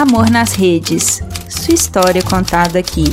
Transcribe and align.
Amor 0.00 0.30
nas 0.30 0.54
Redes. 0.54 1.20
Sua 1.46 1.74
história 1.74 2.22
contada 2.22 2.78
aqui. 2.78 3.04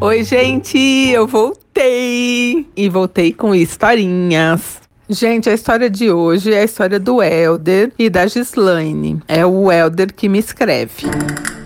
Oi, 0.00 0.22
gente, 0.22 0.78
eu 0.78 1.26
voltei! 1.26 2.64
E 2.76 2.88
voltei 2.88 3.32
com 3.32 3.52
historinhas. 3.52 4.80
Gente, 5.08 5.50
a 5.50 5.52
história 5.52 5.90
de 5.90 6.12
hoje 6.12 6.54
é 6.54 6.60
a 6.60 6.64
história 6.64 7.00
do 7.00 7.20
Elder 7.20 7.92
e 7.98 8.08
da 8.08 8.24
Gislaine. 8.28 9.20
É 9.26 9.44
o 9.44 9.72
Elder 9.72 10.14
que 10.14 10.28
me 10.28 10.38
escreve. 10.38 11.08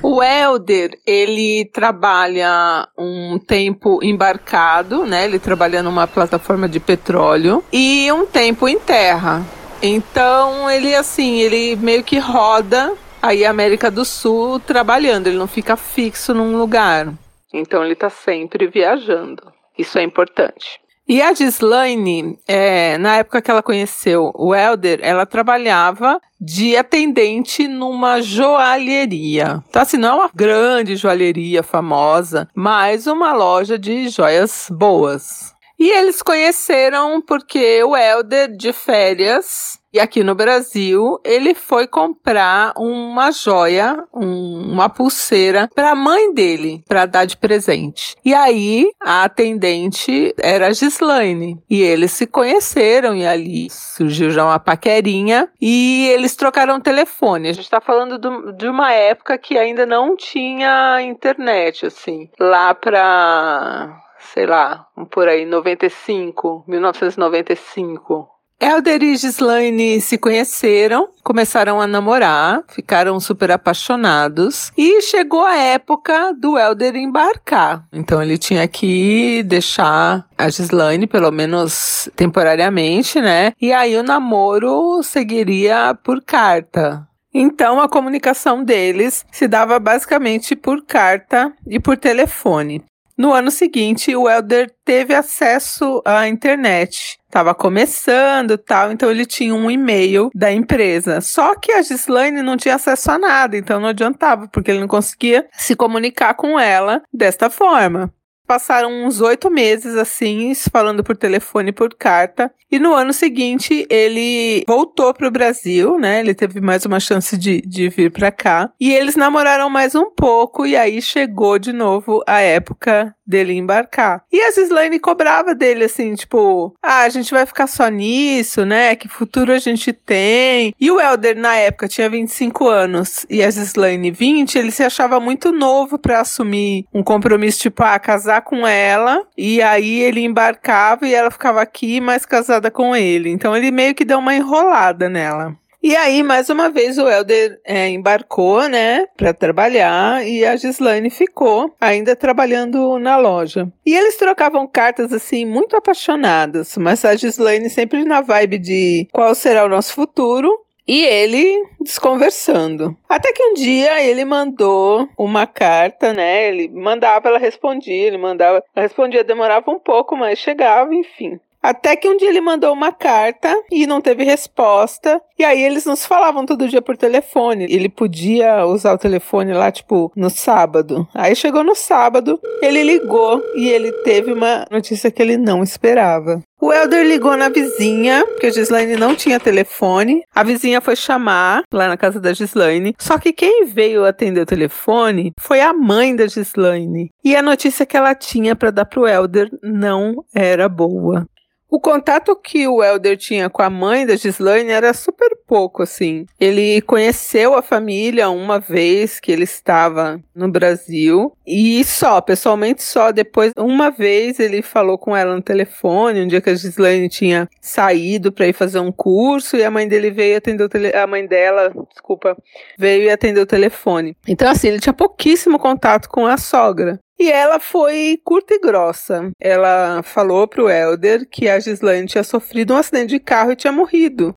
O 0.02 0.22
Elder, 0.22 0.98
ele 1.06 1.68
trabalha 1.70 2.88
um 2.98 3.38
tempo 3.38 4.00
embarcado, 4.02 5.04
né? 5.04 5.26
Ele 5.26 5.38
trabalha 5.38 5.82
numa 5.82 6.06
plataforma 6.06 6.66
de 6.66 6.80
petróleo 6.80 7.62
e 7.70 8.10
um 8.10 8.24
tempo 8.24 8.66
em 8.66 8.78
terra. 8.78 9.44
Então, 9.82 10.70
ele 10.70 10.94
assim, 10.94 11.40
ele 11.40 11.74
meio 11.74 12.04
que 12.04 12.18
roda 12.18 12.94
aí 13.20 13.44
a 13.44 13.50
América 13.50 13.90
do 13.90 14.04
Sul 14.04 14.60
trabalhando, 14.60 15.26
ele 15.26 15.36
não 15.36 15.48
fica 15.48 15.76
fixo 15.76 16.32
num 16.32 16.56
lugar. 16.56 17.12
Então, 17.52 17.84
ele 17.84 17.96
tá 17.96 18.08
sempre 18.08 18.68
viajando. 18.68 19.42
Isso 19.76 19.98
é 19.98 20.02
importante. 20.02 20.80
E 21.08 21.20
a 21.20 21.34
Gislaine, 21.34 22.38
é, 22.46 22.96
na 22.96 23.16
época 23.16 23.42
que 23.42 23.50
ela 23.50 23.62
conheceu 23.62 24.32
o 24.36 24.54
Elder, 24.54 25.00
ela 25.02 25.26
trabalhava 25.26 26.20
de 26.40 26.76
atendente 26.76 27.66
numa 27.66 28.22
joalheria. 28.22 29.62
Então, 29.68 29.82
assim, 29.82 29.96
não 29.96 30.08
é 30.08 30.14
uma 30.14 30.30
grande 30.32 30.94
joalheria 30.94 31.62
famosa, 31.62 32.48
mas 32.54 33.06
uma 33.06 33.32
loja 33.32 33.76
de 33.76 34.08
joias 34.08 34.68
boas. 34.70 35.51
E 35.82 35.90
eles 35.90 36.22
conheceram 36.22 37.20
porque 37.20 37.82
o 37.82 37.96
Helder, 37.96 38.56
de 38.56 38.72
férias, 38.72 39.80
e 39.92 39.98
aqui 39.98 40.22
no 40.22 40.32
Brasil, 40.32 41.20
ele 41.24 41.54
foi 41.54 41.88
comprar 41.88 42.72
uma 42.78 43.32
joia, 43.32 44.04
um, 44.14 44.72
uma 44.72 44.88
pulseira 44.88 45.68
para 45.74 45.90
a 45.90 45.94
mãe 45.96 46.32
dele, 46.32 46.84
para 46.88 47.04
dar 47.04 47.24
de 47.24 47.36
presente. 47.36 48.14
E 48.24 48.32
aí, 48.32 48.92
a 49.02 49.24
atendente 49.24 50.32
era 50.38 50.68
a 50.68 50.72
Gislaine. 50.72 51.60
E 51.68 51.82
eles 51.82 52.12
se 52.12 52.28
conheceram 52.28 53.16
e 53.16 53.26
ali 53.26 53.68
surgiu 53.68 54.30
já 54.30 54.44
uma 54.44 54.60
paquerinha 54.60 55.48
e 55.60 56.08
eles 56.10 56.36
trocaram 56.36 56.80
telefone. 56.80 57.48
A 57.48 57.52
gente 57.52 57.64
está 57.64 57.80
falando 57.80 58.18
do, 58.18 58.52
de 58.52 58.68
uma 58.68 58.92
época 58.92 59.36
que 59.36 59.58
ainda 59.58 59.84
não 59.84 60.16
tinha 60.16 61.02
internet, 61.02 61.86
assim. 61.86 62.30
Lá 62.38 62.72
para 62.72 64.01
sei 64.32 64.46
lá, 64.46 64.86
por 65.10 65.28
aí, 65.28 65.44
95, 65.44 66.64
1995. 66.66 68.28
Elder 68.62 69.02
e 69.02 69.16
Gislaine 69.16 70.00
se 70.00 70.16
conheceram, 70.16 71.08
começaram 71.24 71.80
a 71.80 71.86
namorar, 71.88 72.62
ficaram 72.68 73.18
super 73.18 73.50
apaixonados 73.50 74.70
e 74.78 75.02
chegou 75.02 75.44
a 75.44 75.56
época 75.56 76.32
do 76.32 76.56
Elder 76.56 76.94
embarcar. 76.94 77.84
Então 77.92 78.22
ele 78.22 78.38
tinha 78.38 78.68
que 78.68 79.42
deixar 79.42 80.24
a 80.38 80.48
Gislaine, 80.48 81.08
pelo 81.08 81.32
menos 81.32 82.08
temporariamente, 82.14 83.20
né? 83.20 83.52
E 83.60 83.72
aí 83.72 83.96
o 83.96 84.02
namoro 84.04 85.02
seguiria 85.02 85.98
por 86.00 86.22
carta. 86.22 87.04
Então 87.34 87.80
a 87.80 87.88
comunicação 87.88 88.62
deles 88.62 89.26
se 89.32 89.48
dava 89.48 89.80
basicamente 89.80 90.54
por 90.54 90.84
carta 90.86 91.52
e 91.66 91.80
por 91.80 91.96
telefone. 91.96 92.84
No 93.16 93.32
ano 93.32 93.50
seguinte, 93.50 94.14
o 94.16 94.28
Elder 94.28 94.72
teve 94.84 95.14
acesso 95.14 96.02
à 96.04 96.28
internet. 96.28 97.18
Estava 97.26 97.54
começando 97.54 98.58
tal, 98.58 98.92
então 98.92 99.10
ele 99.10 99.24
tinha 99.24 99.54
um 99.54 99.70
e-mail 99.70 100.30
da 100.34 100.52
empresa. 100.52 101.20
Só 101.20 101.54
que 101.54 101.72
a 101.72 101.82
Gislaine 101.82 102.42
não 102.42 102.56
tinha 102.56 102.74
acesso 102.74 103.10
a 103.10 103.18
nada, 103.18 103.56
então 103.56 103.80
não 103.80 103.88
adiantava, 103.88 104.48
porque 104.48 104.70
ele 104.70 104.80
não 104.80 104.88
conseguia 104.88 105.46
se 105.52 105.74
comunicar 105.74 106.34
com 106.34 106.58
ela 106.58 107.02
desta 107.12 107.48
forma 107.48 108.12
passaram 108.46 109.04
uns 109.04 109.20
oito 109.20 109.50
meses 109.50 109.96
assim, 109.96 110.52
falando 110.70 111.02
por 111.02 111.16
telefone 111.16 111.70
e 111.70 111.72
por 111.72 111.94
carta. 111.94 112.52
E 112.70 112.78
no 112.78 112.94
ano 112.94 113.12
seguinte 113.12 113.86
ele 113.90 114.64
voltou 114.66 115.12
para 115.12 115.28
o 115.28 115.30
Brasil, 115.30 115.98
né? 115.98 116.20
Ele 116.20 116.34
teve 116.34 116.60
mais 116.60 116.84
uma 116.84 117.00
chance 117.00 117.36
de, 117.36 117.60
de 117.60 117.88
vir 117.88 118.10
para 118.10 118.30
cá. 118.30 118.70
E 118.80 118.92
eles 118.92 119.16
namoraram 119.16 119.68
mais 119.68 119.94
um 119.94 120.10
pouco, 120.10 120.66
e 120.66 120.76
aí 120.76 121.00
chegou 121.02 121.58
de 121.58 121.72
novo 121.72 122.22
a 122.26 122.40
época 122.40 123.14
dele 123.32 123.54
embarcar. 123.54 124.22
E 124.30 124.40
a 124.40 124.50
Gislaine 124.50 125.00
cobrava 125.00 125.54
dele 125.54 125.84
assim, 125.84 126.14
tipo, 126.14 126.76
ah, 126.82 127.00
a 127.00 127.08
gente 127.08 127.32
vai 127.32 127.46
ficar 127.46 127.66
só 127.66 127.88
nisso, 127.88 128.66
né? 128.66 128.94
Que 128.94 129.08
futuro 129.08 129.52
a 129.52 129.58
gente 129.58 129.92
tem? 129.92 130.74
E 130.78 130.90
o 130.90 131.00
Elder 131.00 131.36
na 131.36 131.56
época 131.56 131.88
tinha 131.88 132.10
25 132.10 132.68
anos 132.68 133.24
e 133.30 133.42
a 133.42 133.50
Gislaine 133.50 134.10
20, 134.10 134.58
ele 134.58 134.70
se 134.70 134.84
achava 134.84 135.18
muito 135.18 135.50
novo 135.50 135.98
para 135.98 136.20
assumir 136.20 136.84
um 136.92 137.02
compromisso 137.02 137.60
tipo, 137.60 137.82
ah, 137.82 137.98
casar 137.98 138.42
com 138.42 138.66
ela 138.66 139.22
e 139.36 139.62
aí 139.62 140.00
ele 140.00 140.20
embarcava 140.20 141.06
e 141.06 141.14
ela 141.14 141.30
ficava 141.30 141.62
aqui, 141.62 142.00
mais 142.00 142.26
casada 142.26 142.70
com 142.70 142.94
ele. 142.94 143.30
Então 143.30 143.56
ele 143.56 143.70
meio 143.70 143.94
que 143.94 144.04
deu 144.04 144.18
uma 144.18 144.34
enrolada 144.34 145.08
nela. 145.08 145.56
E 145.82 145.96
aí, 145.96 146.22
mais 146.22 146.48
uma 146.48 146.70
vez, 146.70 146.96
o 146.96 147.08
Helder 147.08 147.60
é, 147.64 147.88
embarcou, 147.88 148.68
né, 148.68 149.06
para 149.16 149.34
trabalhar 149.34 150.24
e 150.24 150.44
a 150.44 150.54
Gislaine 150.54 151.10
ficou 151.10 151.74
ainda 151.80 152.14
trabalhando 152.14 153.00
na 153.00 153.16
loja. 153.16 153.66
E 153.84 153.92
eles 153.92 154.16
trocavam 154.16 154.64
cartas 154.66 155.12
assim, 155.12 155.44
muito 155.44 155.76
apaixonadas, 155.76 156.76
mas 156.76 157.04
a 157.04 157.16
Gislaine 157.16 157.68
sempre 157.68 158.04
na 158.04 158.20
vibe 158.20 158.58
de 158.58 159.08
qual 159.12 159.34
será 159.34 159.64
o 159.64 159.68
nosso 159.68 159.92
futuro. 159.92 160.56
E 160.86 161.04
ele 161.04 161.64
desconversando. 161.80 162.96
Até 163.08 163.32
que 163.32 163.42
um 163.42 163.54
dia 163.54 164.02
ele 164.02 164.24
mandou 164.24 165.08
uma 165.16 165.46
carta, 165.46 166.12
né? 166.12 166.48
Ele 166.48 166.68
mandava, 166.68 167.28
ela 167.28 167.38
respondia, 167.38 168.08
ele 168.08 168.18
mandava, 168.18 168.62
ela 168.74 168.86
respondia, 168.86 169.22
demorava 169.22 169.70
um 169.70 169.78
pouco, 169.78 170.16
mas 170.16 170.40
chegava, 170.40 170.92
enfim. 170.92 171.38
Até 171.62 171.94
que 171.94 172.08
um 172.08 172.16
dia 172.16 172.28
ele 172.28 172.40
mandou 172.40 172.72
uma 172.72 172.90
carta 172.90 173.54
e 173.70 173.86
não 173.86 174.00
teve 174.00 174.24
resposta. 174.24 175.20
E 175.38 175.44
aí 175.44 175.62
eles 175.62 175.84
nos 175.86 176.04
falavam 176.04 176.44
todo 176.44 176.68
dia 176.68 176.82
por 176.82 176.96
telefone. 176.96 177.66
Ele 177.70 177.88
podia 177.88 178.66
usar 178.66 178.92
o 178.92 178.98
telefone 178.98 179.52
lá, 179.52 179.70
tipo, 179.70 180.12
no 180.16 180.28
sábado. 180.28 181.06
Aí 181.14 181.36
chegou 181.36 181.62
no 181.62 181.74
sábado, 181.74 182.40
ele 182.60 182.82
ligou 182.82 183.42
e 183.54 183.68
ele 183.68 183.92
teve 184.02 184.32
uma 184.32 184.66
notícia 184.70 185.10
que 185.10 185.22
ele 185.22 185.36
não 185.36 185.62
esperava. 185.62 186.42
O 186.60 186.72
Elder 186.72 187.04
ligou 187.04 187.36
na 187.36 187.48
vizinha, 187.48 188.24
porque 188.24 188.46
a 188.46 188.50
Gislaine 188.50 188.94
não 188.94 189.16
tinha 189.16 189.40
telefone. 189.40 190.22
A 190.32 190.44
vizinha 190.44 190.80
foi 190.80 190.94
chamar 190.94 191.64
lá 191.72 191.88
na 191.88 191.96
casa 191.96 192.20
da 192.20 192.32
Gislaine. 192.32 192.94
Só 193.00 193.18
que 193.18 193.32
quem 193.32 193.66
veio 193.66 194.04
atender 194.04 194.42
o 194.42 194.46
telefone 194.46 195.32
foi 195.40 195.60
a 195.60 195.72
mãe 195.72 196.14
da 196.14 196.28
Gislaine. 196.28 197.10
E 197.24 197.34
a 197.34 197.42
notícia 197.42 197.84
que 197.84 197.96
ela 197.96 198.14
tinha 198.14 198.54
para 198.54 198.70
dar 198.70 198.84
pro 198.84 199.08
Elder 199.08 199.50
não 199.60 200.24
era 200.32 200.68
boa. 200.68 201.26
O 201.72 201.80
contato 201.80 202.36
que 202.36 202.68
o 202.68 202.84
Elder 202.84 203.16
tinha 203.16 203.48
com 203.48 203.62
a 203.62 203.70
mãe 203.70 204.04
da 204.04 204.14
Gislaine 204.14 204.68
era 204.68 204.92
super 204.92 205.30
pouco, 205.46 205.82
assim. 205.82 206.26
Ele 206.38 206.82
conheceu 206.82 207.54
a 207.54 207.62
família 207.62 208.28
uma 208.28 208.60
vez 208.60 209.18
que 209.18 209.32
ele 209.32 209.44
estava 209.44 210.20
no 210.34 210.50
Brasil 210.50 211.32
e 211.46 211.82
só, 211.82 212.20
pessoalmente 212.20 212.82
só. 212.82 213.10
Depois, 213.10 213.52
uma 213.56 213.90
vez 213.90 214.38
ele 214.38 214.60
falou 214.60 214.98
com 214.98 215.16
ela 215.16 215.34
no 215.34 215.40
telefone, 215.40 216.20
um 216.20 216.28
dia 216.28 216.42
que 216.42 216.50
a 216.50 216.54
Gislaine 216.54 217.08
tinha 217.08 217.48
saído 217.58 218.30
para 218.30 218.48
ir 218.48 218.52
fazer 218.52 218.78
um 218.78 218.92
curso 218.92 219.56
e 219.56 219.64
a 219.64 219.70
mãe 219.70 219.88
dele 219.88 220.10
veio 220.10 220.36
atender 220.36 220.64
o 220.64 220.68
telefone. 220.68 221.02
A 221.02 221.06
mãe 221.06 221.26
dela, 221.26 221.72
desculpa, 221.90 222.36
veio 222.78 223.04
e 223.04 223.10
atendeu 223.10 223.44
o 223.44 223.46
telefone. 223.46 224.14
Então, 224.28 224.50
assim, 224.50 224.68
ele 224.68 224.78
tinha 224.78 224.92
pouquíssimo 224.92 225.58
contato 225.58 226.10
com 226.10 226.26
a 226.26 226.36
sogra. 226.36 227.00
E 227.22 227.30
ela 227.30 227.60
foi 227.60 228.18
curta 228.24 228.52
e 228.52 228.58
grossa. 228.58 229.30
Ela 229.40 230.02
falou 230.02 230.48
pro 230.48 230.68
Elder 230.68 231.24
que 231.24 231.48
a 231.48 231.60
Gislaine 231.60 232.08
tinha 232.08 232.24
sofrido 232.24 232.74
um 232.74 232.76
acidente 232.76 233.10
de 233.10 233.20
carro 233.20 233.52
e 233.52 233.56
tinha 233.56 233.72
morrido. 233.72 234.34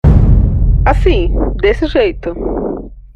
Assim, 0.85 1.31
desse 1.55 1.87
jeito. 1.87 2.35